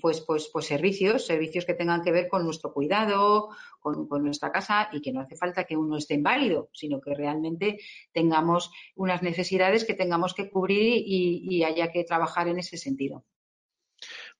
pues, 0.00 0.20
pues, 0.20 0.48
pues 0.52 0.66
servicios, 0.66 1.26
servicios 1.26 1.64
que 1.64 1.74
tengan 1.74 2.02
que 2.02 2.12
ver 2.12 2.28
con 2.28 2.44
nuestro 2.44 2.72
cuidado, 2.72 3.48
con, 3.80 4.06
nuestra 4.22 4.52
casa 4.52 4.88
y 4.92 5.00
que 5.00 5.12
no 5.12 5.20
hace 5.20 5.36
falta 5.36 5.64
que 5.64 5.76
uno 5.76 5.96
esté 5.96 6.14
inválido, 6.14 6.68
sino 6.72 7.00
que 7.00 7.14
realmente 7.14 7.78
tengamos 8.12 8.70
unas 8.94 9.22
necesidades 9.22 9.84
que 9.84 9.94
tengamos 9.94 10.34
que 10.34 10.50
cubrir 10.50 11.02
y 11.06 11.64
haya 11.64 11.90
que 11.90 12.04
trabajar 12.04 12.48
en 12.48 12.58
ese 12.58 12.76
sentido. 12.76 13.24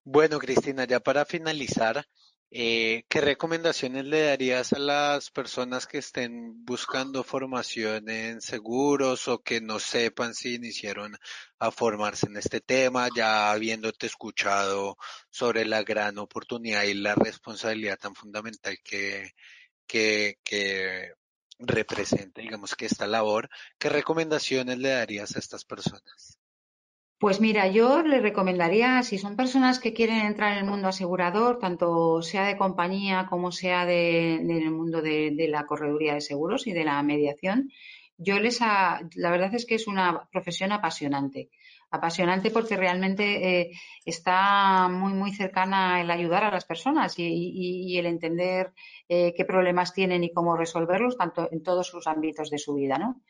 Bueno, 0.05 0.39
Cristina, 0.39 0.85
ya 0.87 1.01
para 1.01 1.25
finalizar, 1.25 2.07
eh, 2.53 3.05
¿Qué 3.09 3.21
recomendaciones 3.21 4.05
le 4.07 4.23
darías 4.23 4.73
a 4.73 4.79
las 4.81 5.31
personas 5.31 5.87
que 5.87 5.99
estén 5.99 6.65
buscando 6.65 7.23
formación 7.23 8.09
en 8.11 8.41
seguros 8.41 9.29
o 9.29 9.41
que 9.43 9.61
no 9.61 9.79
sepan 9.79 10.35
si 10.35 10.55
iniciaron 10.57 11.17
a 11.61 11.71
formarse 11.71 12.27
en 12.27 12.37
este 12.37 12.61
tema, 12.61 13.09
ya 13.15 13.53
habiéndote 13.53 14.07
escuchado 14.07 14.97
sobre 15.31 15.65
la 15.65 15.85
gran 15.85 16.19
oportunidad 16.19 16.83
y 16.85 16.95
la 16.95 17.15
responsabilidad 17.15 17.99
tan 17.99 18.17
fundamental 18.17 18.79
que, 18.83 19.31
que, 19.87 20.39
que 20.45 21.13
representa, 21.59 22.41
digamos, 22.43 22.75
que 22.75 22.87
esta 22.87 23.07
labor? 23.07 23.49
¿Qué 23.79 23.89
recomendaciones 23.91 24.79
le 24.79 24.91
darías 24.91 25.37
a 25.37 25.39
estas 25.39 25.65
personas? 25.65 26.39
Pues 27.20 27.38
mira, 27.38 27.66
yo 27.68 28.02
le 28.02 28.18
recomendaría, 28.18 29.02
si 29.02 29.18
son 29.18 29.37
personas 29.37 29.78
que 29.78 29.92
quieren 29.92 30.24
entrar 30.24 30.52
en 30.52 30.64
el 30.64 30.70
mundo 30.70 30.88
asegurador, 30.88 31.59
tanto 31.59 32.22
sea 32.22 32.46
de 32.46 32.56
compañía 32.56 33.26
como 33.28 33.52
sea 33.52 33.85
de, 33.85 34.37
en 34.37 34.50
el 34.50 34.70
mundo 34.70 35.02
de, 35.02 35.46
la 35.50 35.66
correduría 35.66 36.14
de 36.14 36.22
seguros 36.22 36.66
y 36.66 36.72
de 36.72 36.85
la 36.85 37.02
mediación, 37.02 37.70
yo 38.16 38.40
les, 38.40 38.61
la 38.61 39.30
verdad 39.30 39.54
es 39.54 39.66
que 39.66 39.74
es 39.74 39.87
una 39.87 40.30
profesión 40.33 40.72
apasionante 40.72 41.50
apasionante 41.90 42.50
porque 42.50 42.76
realmente 42.76 43.24
eh, 43.61 43.70
está 44.04 44.88
muy, 44.88 45.12
muy 45.12 45.33
cercana 45.33 46.00
el 46.00 46.11
ayudar 46.11 46.44
a 46.44 46.50
las 46.50 46.64
personas 46.64 47.14
y, 47.18 47.98
el 47.98 48.06
entender 48.06 48.72
eh, 49.09 49.35
qué 49.37 49.44
problemas 49.44 49.92
tienen 49.92 50.22
y 50.22 50.33
cómo 50.33 50.56
resolverlos, 50.56 51.16
tanto 51.16 51.48
en 51.50 51.62
todos 51.62 51.88
sus 51.88 52.06
ámbitos 52.06 52.48
de 52.50 52.59
su 52.59 52.74
vida, 52.74 52.96
¿no? 52.96 53.20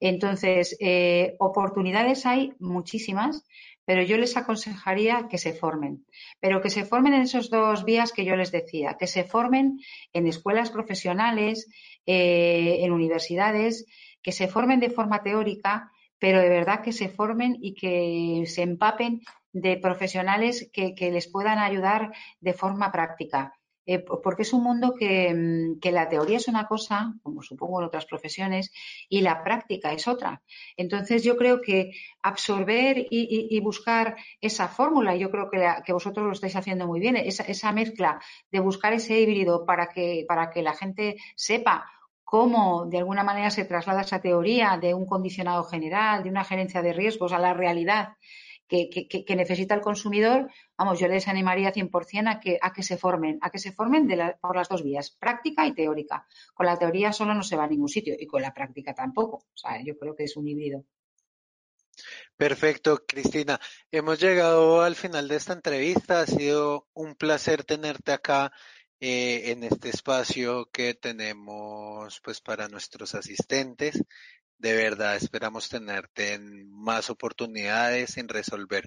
Entonces, 0.00 0.76
eh, 0.80 1.36
oportunidades 1.38 2.26
hay 2.26 2.54
muchísimas, 2.58 3.44
pero 3.84 4.02
yo 4.02 4.16
les 4.16 4.36
aconsejaría 4.36 5.28
que 5.28 5.38
se 5.38 5.52
formen, 5.52 6.06
pero 6.40 6.60
que 6.60 6.70
se 6.70 6.84
formen 6.84 7.14
en 7.14 7.22
esos 7.22 7.50
dos 7.50 7.84
vías 7.84 8.12
que 8.12 8.24
yo 8.24 8.36
les 8.36 8.50
decía, 8.50 8.96
que 8.98 9.06
se 9.06 9.24
formen 9.24 9.78
en 10.12 10.26
escuelas 10.26 10.70
profesionales, 10.70 11.68
en 12.06 12.92
universidades, 12.92 13.86
que 14.22 14.32
se 14.32 14.48
formen 14.48 14.80
de 14.80 14.90
forma 14.90 15.22
teórica, 15.22 15.90
pero 16.18 16.40
de 16.40 16.48
verdad 16.48 16.82
que 16.82 16.92
se 16.92 17.08
formen 17.08 17.56
y 17.60 17.74
que 17.74 18.44
se 18.46 18.62
empapen 18.62 19.22
de 19.52 19.76
profesionales 19.78 20.70
que, 20.72 20.94
les 21.10 21.28
puedan 21.28 21.58
ayudar 21.58 22.12
de 22.40 22.52
forma 22.52 22.92
práctica. 22.92 23.58
Eh, 23.86 23.98
porque 23.98 24.42
es 24.42 24.52
un 24.52 24.62
mundo 24.62 24.94
mm, 24.94 25.78
que, 25.80 25.92
la 25.92 26.08
teoría 26.08 26.36
es 26.36 26.48
una 26.48 26.66
cosa, 26.66 27.14
como 27.22 27.42
supongo 27.42 27.80
en 27.80 27.86
otras 27.86 28.06
profesiones, 28.06 28.70
y 29.08 29.20
la 29.22 29.42
práctica 29.42 29.92
es 29.92 30.06
otra. 30.06 30.42
Entonces 30.76 31.24
yo 31.24 31.36
creo 31.36 31.60
que 31.60 31.92
absorber 32.22 33.06
y, 33.10 33.60
buscar 33.60 34.16
esa 34.40 34.68
fórmula, 34.68 35.16
yo 35.16 35.30
creo 35.30 35.50
que, 35.50 35.66
que, 35.84 35.92
vosotros 35.92 36.26
lo 36.26 36.32
estáis 36.32 36.56
haciendo 36.56 36.86
muy 36.86 37.00
bien, 37.00 37.16
esa, 37.16 37.42
esa 37.44 37.72
mezcla 37.72 38.20
de 38.50 38.60
buscar 38.60 38.92
ese 38.92 39.18
híbrido 39.18 39.64
para 39.64 39.88
que, 39.88 40.24
para 40.28 40.50
que 40.50 40.62
la 40.62 40.74
gente 40.74 41.16
sepa 41.34 41.86
cómo 42.24 42.86
de 42.86 42.98
alguna 42.98 43.24
manera 43.24 43.50
se 43.50 43.64
traslada 43.64 44.02
esa 44.02 44.20
teoría 44.20 44.78
de 44.80 44.94
un 44.94 45.06
condicionado 45.06 45.64
general, 45.64 46.22
de 46.22 46.30
una 46.30 46.44
gerencia 46.44 46.80
de 46.80 46.92
riesgos 46.92 47.32
a 47.32 47.38
la 47.38 47.54
realidad 47.54 48.10
que, 48.70 49.36
necesita 49.36 49.74
el 49.74 49.80
consumidor, 49.80 50.48
vamos, 50.78 51.00
yo 51.00 51.08
les 51.08 51.26
animaría 51.26 51.72
100% 51.72 52.28
a 52.28 52.38
que, 52.38 52.58
a 52.62 52.72
que 52.72 52.84
se 52.84 52.96
formen, 52.96 53.38
a 53.42 53.50
que 53.50 53.58
se 53.58 53.72
formen 53.72 54.08
por 54.40 54.56
las 54.56 54.68
dos 54.68 54.84
vías, 54.84 55.10
práctica 55.10 55.66
y 55.66 55.74
teórica. 55.74 56.26
Con 56.54 56.66
la 56.66 56.78
teoría 56.78 57.12
solo 57.12 57.34
no 57.34 57.42
se 57.42 57.56
va 57.56 57.64
a 57.64 57.68
ningún 57.68 57.88
sitio 57.88 58.14
y 58.18 58.26
con 58.26 58.42
la 58.42 58.54
práctica 58.54 58.94
tampoco. 58.94 59.38
O 59.52 59.56
sea, 59.56 59.82
yo 59.84 59.98
creo 59.98 60.14
que 60.14 60.24
es 60.24 60.36
un 60.36 60.46
híbrido. 60.46 60.84
Perfecto, 62.36 63.04
Cristina. 63.06 63.60
Hemos 63.90 64.20
llegado 64.20 64.82
al 64.82 64.94
final 64.94 65.28
de 65.28 65.36
esta 65.36 65.52
entrevista. 65.52 66.20
Ha 66.20 66.26
sido 66.26 66.88
un 66.94 67.14
placer 67.16 67.64
tenerte 67.64 68.12
acá 68.12 68.52
eh, 69.00 69.50
en 69.50 69.64
este 69.64 69.88
espacio 69.88 70.70
que 70.70 70.94
tenemos 70.94 72.20
pues 72.22 72.40
para 72.40 72.68
nuestros 72.68 73.14
asistentes. 73.14 74.00
De 74.60 74.74
verdad, 74.74 75.16
esperamos 75.16 75.70
tenerte 75.70 76.34
en 76.34 76.70
más 76.70 77.08
oportunidades, 77.08 78.18
en 78.18 78.28
resolver 78.28 78.86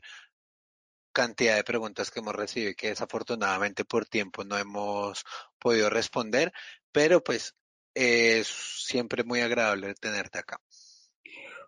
cantidad 1.12 1.56
de 1.56 1.64
preguntas 1.64 2.12
que 2.12 2.20
hemos 2.20 2.36
recibido 2.36 2.70
y 2.72 2.76
que 2.76 2.90
desafortunadamente 2.90 3.84
por 3.84 4.06
tiempo 4.06 4.44
no 4.44 4.56
hemos 4.56 5.26
podido 5.58 5.90
responder, 5.90 6.54
pero 6.92 7.24
pues 7.24 7.56
es 7.96 8.48
siempre 8.48 9.24
muy 9.24 9.42
agradable 9.42 9.96
tenerte 9.96 10.38
acá. 10.38 10.60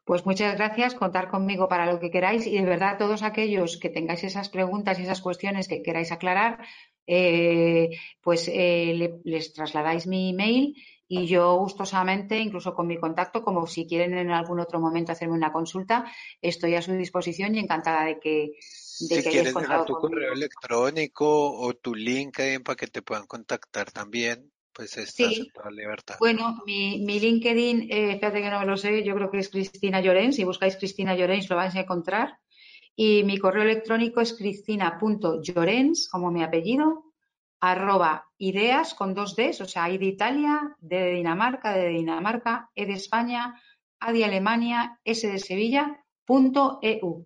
Pues 0.03 0.23
muchas 0.23 0.55
gracias, 0.55 0.93
contar 0.93 1.27
conmigo 1.27 1.67
para 1.67 1.91
lo 1.91 1.99
que 1.99 2.11
queráis 2.11 2.45
y 2.45 2.59
de 2.59 2.65
verdad 2.65 2.99
todos 2.99 3.23
aquellos 3.23 3.79
que 3.79 3.89
tengáis 3.89 4.23
esas 4.23 4.49
preguntas 4.49 4.99
y 4.99 5.01
esas 5.01 5.19
cuestiones 5.19 5.67
que 5.67 5.81
queráis 5.81 6.11
aclarar, 6.11 6.59
eh, 7.07 7.89
pues 8.21 8.47
eh, 8.53 9.19
les 9.23 9.53
trasladáis 9.53 10.05
mi 10.05 10.29
email 10.29 10.75
y 11.07 11.27
yo 11.27 11.55
gustosamente, 11.57 12.39
incluso 12.39 12.73
con 12.73 12.87
mi 12.87 12.97
contacto, 12.97 13.43
como 13.43 13.67
si 13.67 13.85
quieren 13.85 14.17
en 14.17 14.31
algún 14.31 14.59
otro 14.59 14.79
momento 14.79 15.11
hacerme 15.11 15.35
una 15.35 15.51
consulta, 15.51 16.11
estoy 16.41 16.75
a 16.75 16.81
su 16.81 16.93
disposición 16.93 17.55
y 17.55 17.59
encantada 17.59 18.05
de 18.05 18.19
que 18.19 18.53
de 18.99 19.21
si 19.21 19.29
quieres 19.29 19.53
dejar 19.53 19.85
tu 19.85 19.93
correo 19.93 20.33
electrónico 20.33 21.51
o 21.51 21.73
tu 21.73 21.93
LinkedIn 21.93 22.63
para 22.63 22.75
que 22.75 22.87
te 22.87 23.01
puedan 23.01 23.27
contactar 23.27 23.91
también, 23.91 24.51
pues 24.73 24.97
estás 24.97 25.37
en 25.37 25.51
toda 25.51 25.71
libertad. 25.71 26.15
Bueno, 26.19 26.61
mi, 26.65 27.03
mi 27.05 27.19
LinkedIn, 27.19 27.87
eh, 27.89 28.15
fíjate 28.15 28.41
que 28.41 28.49
no 28.49 28.59
me 28.59 28.65
lo 28.65 28.75
sé, 28.75 29.03
yo 29.03 29.15
creo 29.15 29.31
que 29.31 29.39
es 29.39 29.49
Cristina 29.49 30.01
Llorens. 30.01 30.35
Si 30.35 30.43
buscáis 30.43 30.75
Cristina 30.75 31.15
Llorens 31.15 31.49
lo 31.49 31.55
vais 31.55 31.75
a 31.75 31.81
encontrar. 31.81 32.39
Y 32.95 33.23
mi 33.23 33.37
correo 33.37 33.63
electrónico 33.63 34.21
es 34.21 34.33
cristina.llorens, 34.33 36.07
como 36.09 36.31
mi 36.31 36.43
apellido, 36.43 37.04
arroba 37.71 38.29
ideas 38.37 38.93
con 38.93 39.13
dos 39.13 39.35
Ds, 39.35 39.61
o 39.61 39.65
sea, 39.65 39.89
I 39.89 39.97
de 39.97 40.05
Italia, 40.05 40.75
D 40.79 40.95
de 40.97 41.11
Dinamarca, 41.11 41.73
D 41.73 41.81
de 41.81 41.89
Dinamarca, 41.89 42.69
E 42.75 42.85
de 42.85 42.93
España, 42.93 43.61
A 43.99 44.11
de 44.11 44.25
Alemania, 44.25 44.99
S 45.03 45.27
de 45.27 45.39
Sevilla, 45.39 46.03
punto 46.25 46.79
EU. 46.81 47.25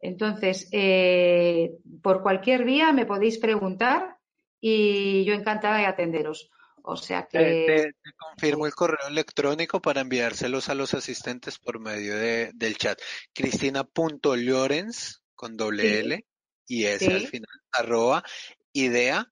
Entonces, 0.00 0.68
eh, 0.72 1.72
por 2.02 2.22
cualquier 2.22 2.64
vía 2.64 2.92
me 2.92 3.06
podéis 3.06 3.38
preguntar 3.38 4.18
y 4.60 5.24
yo 5.24 5.34
encantada 5.34 5.78
de 5.78 5.86
atenderos. 5.86 6.50
O 6.82 6.96
sea 6.96 7.26
que. 7.30 7.66
Te, 7.66 8.12
confirmo 8.16 8.66
el 8.66 8.74
correo 8.74 9.08
electrónico 9.08 9.82
para 9.82 10.00
enviárselos 10.00 10.68
a 10.68 10.74
los 10.74 10.94
asistentes 10.94 11.58
por 11.58 11.80
medio 11.80 12.16
de, 12.16 12.50
del 12.54 12.78
chat. 12.78 12.98
Cristina.llorens 13.34 15.22
con 15.34 15.56
doble 15.56 16.00
L 16.00 16.26
y 16.66 16.84
S 16.84 17.12
al 17.12 17.26
final, 17.26 17.60
arroba 17.72 18.24
idea 18.72 19.30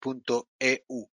.eu. 0.00 1.10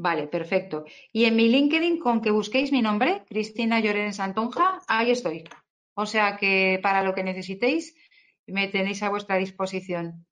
Vale, 0.00 0.28
perfecto. 0.28 0.84
Y 1.12 1.24
en 1.24 1.34
mi 1.34 1.48
LinkedIn, 1.48 1.98
con 1.98 2.22
que 2.22 2.30
busquéis 2.30 2.70
mi 2.70 2.82
nombre, 2.82 3.24
Cristina 3.28 3.80
Llorens 3.80 4.16
Santonja, 4.16 4.80
ahí 4.86 5.10
estoy. 5.10 5.44
O 5.94 6.06
sea 6.06 6.36
que 6.36 6.78
para 6.80 7.02
lo 7.02 7.14
que 7.14 7.24
necesitéis, 7.24 7.96
me 8.46 8.68
tenéis 8.68 9.02
a 9.02 9.08
vuestra 9.08 9.36
disposición. 9.36 10.24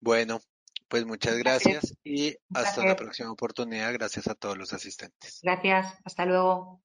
Bueno, 0.00 0.40
pues 0.88 1.06
muchas 1.06 1.38
gracias, 1.38 1.94
y 2.02 2.34
hasta 2.52 2.84
la 2.84 2.96
próxima 2.96 3.30
oportunidad. 3.30 3.92
Gracias 3.92 4.26
a 4.26 4.34
todos 4.34 4.58
los 4.58 4.72
asistentes. 4.72 5.38
Gracias, 5.42 5.94
hasta 6.04 6.26
luego. 6.26 6.82